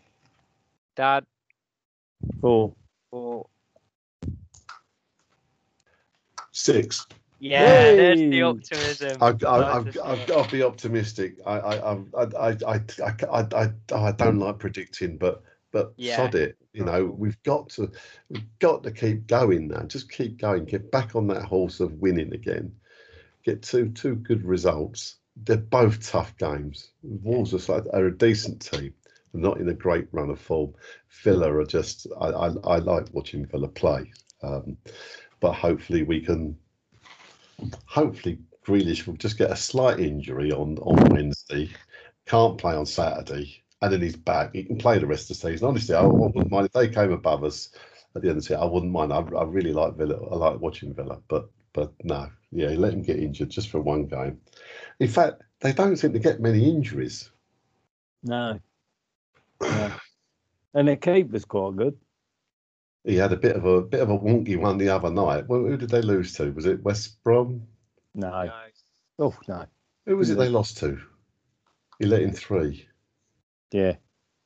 [0.96, 1.26] Dad,
[2.42, 2.76] Four.
[3.12, 3.48] Four.
[6.52, 7.06] Six.
[7.40, 9.18] Yeah, there's the optimism.
[9.22, 9.84] I, I,
[10.34, 11.40] I'll be optimistic.
[11.46, 12.82] I, I, I, I, I,
[13.30, 15.44] I, I, I don't like predicting, but
[15.74, 16.16] but yeah.
[16.16, 16.58] sod it.
[16.72, 17.92] You know, we've got to
[18.30, 19.84] we've got to keep going now.
[19.84, 20.64] Just keep going.
[20.64, 22.74] Get back on that horse of winning again.
[23.44, 25.18] Get two two good results.
[25.36, 26.92] They're both tough games.
[27.02, 28.94] Wolves are, are a decent team.
[29.34, 30.74] Not in a great run of form.
[31.24, 32.08] Villa are just.
[32.20, 34.12] I, I, I like watching Villa play,
[34.44, 34.78] um,
[35.40, 36.56] but hopefully we can
[37.86, 41.70] hopefully Grealish will just get a slight injury on on Wednesday,
[42.26, 44.54] can't play on Saturday, and then he's back.
[44.54, 45.68] He can play the rest of the season.
[45.68, 47.70] Honestly, I, wouldn't mind if they came above us
[48.16, 48.62] at the end of the season.
[48.62, 49.12] I wouldn't mind.
[49.12, 50.24] I, I really like Villa.
[50.32, 54.06] I like watching Villa, but but no, yeah, let him get injured just for one
[54.06, 54.40] game.
[55.00, 57.30] In fact, they don't seem to get many injuries.
[58.24, 58.60] No.
[60.74, 61.98] And their keeper's quite good.
[63.04, 65.48] He had a bit of a bit of a wonky one the other night.
[65.48, 66.52] Well, who did they lose to?
[66.52, 67.68] Was it West Brom?
[68.16, 68.30] No.
[68.30, 68.54] No.
[69.20, 69.66] Oh, no.
[70.06, 70.98] Who was it they lost to?
[72.00, 72.88] He let in three.
[73.72, 73.96] Yeah.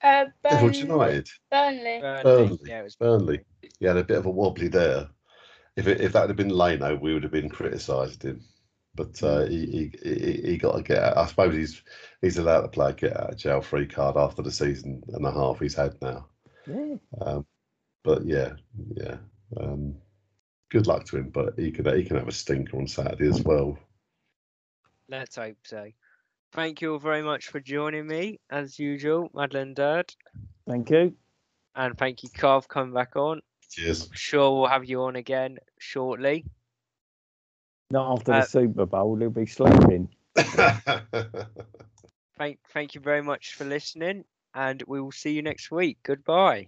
[0.03, 1.29] Uh, Sheffield Burn- United.
[1.51, 1.99] Burnley.
[2.01, 2.23] Burnley.
[2.23, 2.59] Burnley.
[2.65, 3.39] Yeah, it was Burnley.
[3.79, 5.07] He had a bit of a wobbly there.
[5.75, 8.41] If it, if that had been Leno, we would have been criticised him.
[8.97, 11.17] But uh, he, he he he got to get out.
[11.17, 11.83] I suppose he's
[12.21, 15.25] he's allowed to play a get out of jail free card after the season and
[15.25, 16.25] a half he's had now.
[16.65, 16.95] Yeah.
[17.21, 17.45] Um,
[18.03, 18.53] but yeah,
[18.95, 19.17] yeah.
[19.55, 19.95] Um,
[20.69, 21.29] good luck to him.
[21.29, 23.77] But he could he can have a stinker on Saturday as well.
[25.07, 25.91] Let's hope so.
[26.53, 30.11] Thank you all very much for joining me, as usual, Madeline Dad.
[30.67, 31.13] Thank you.
[31.75, 33.41] And thank you, Carl, for coming back on.
[33.69, 34.09] Cheers.
[34.13, 36.45] Sure, we'll have you on again shortly.
[37.89, 40.09] Not after Uh, the Super Bowl, he'll be sleeping.
[42.37, 44.23] Thank, thank you very much for listening,
[44.53, 45.97] and we will see you next week.
[46.03, 46.67] Goodbye.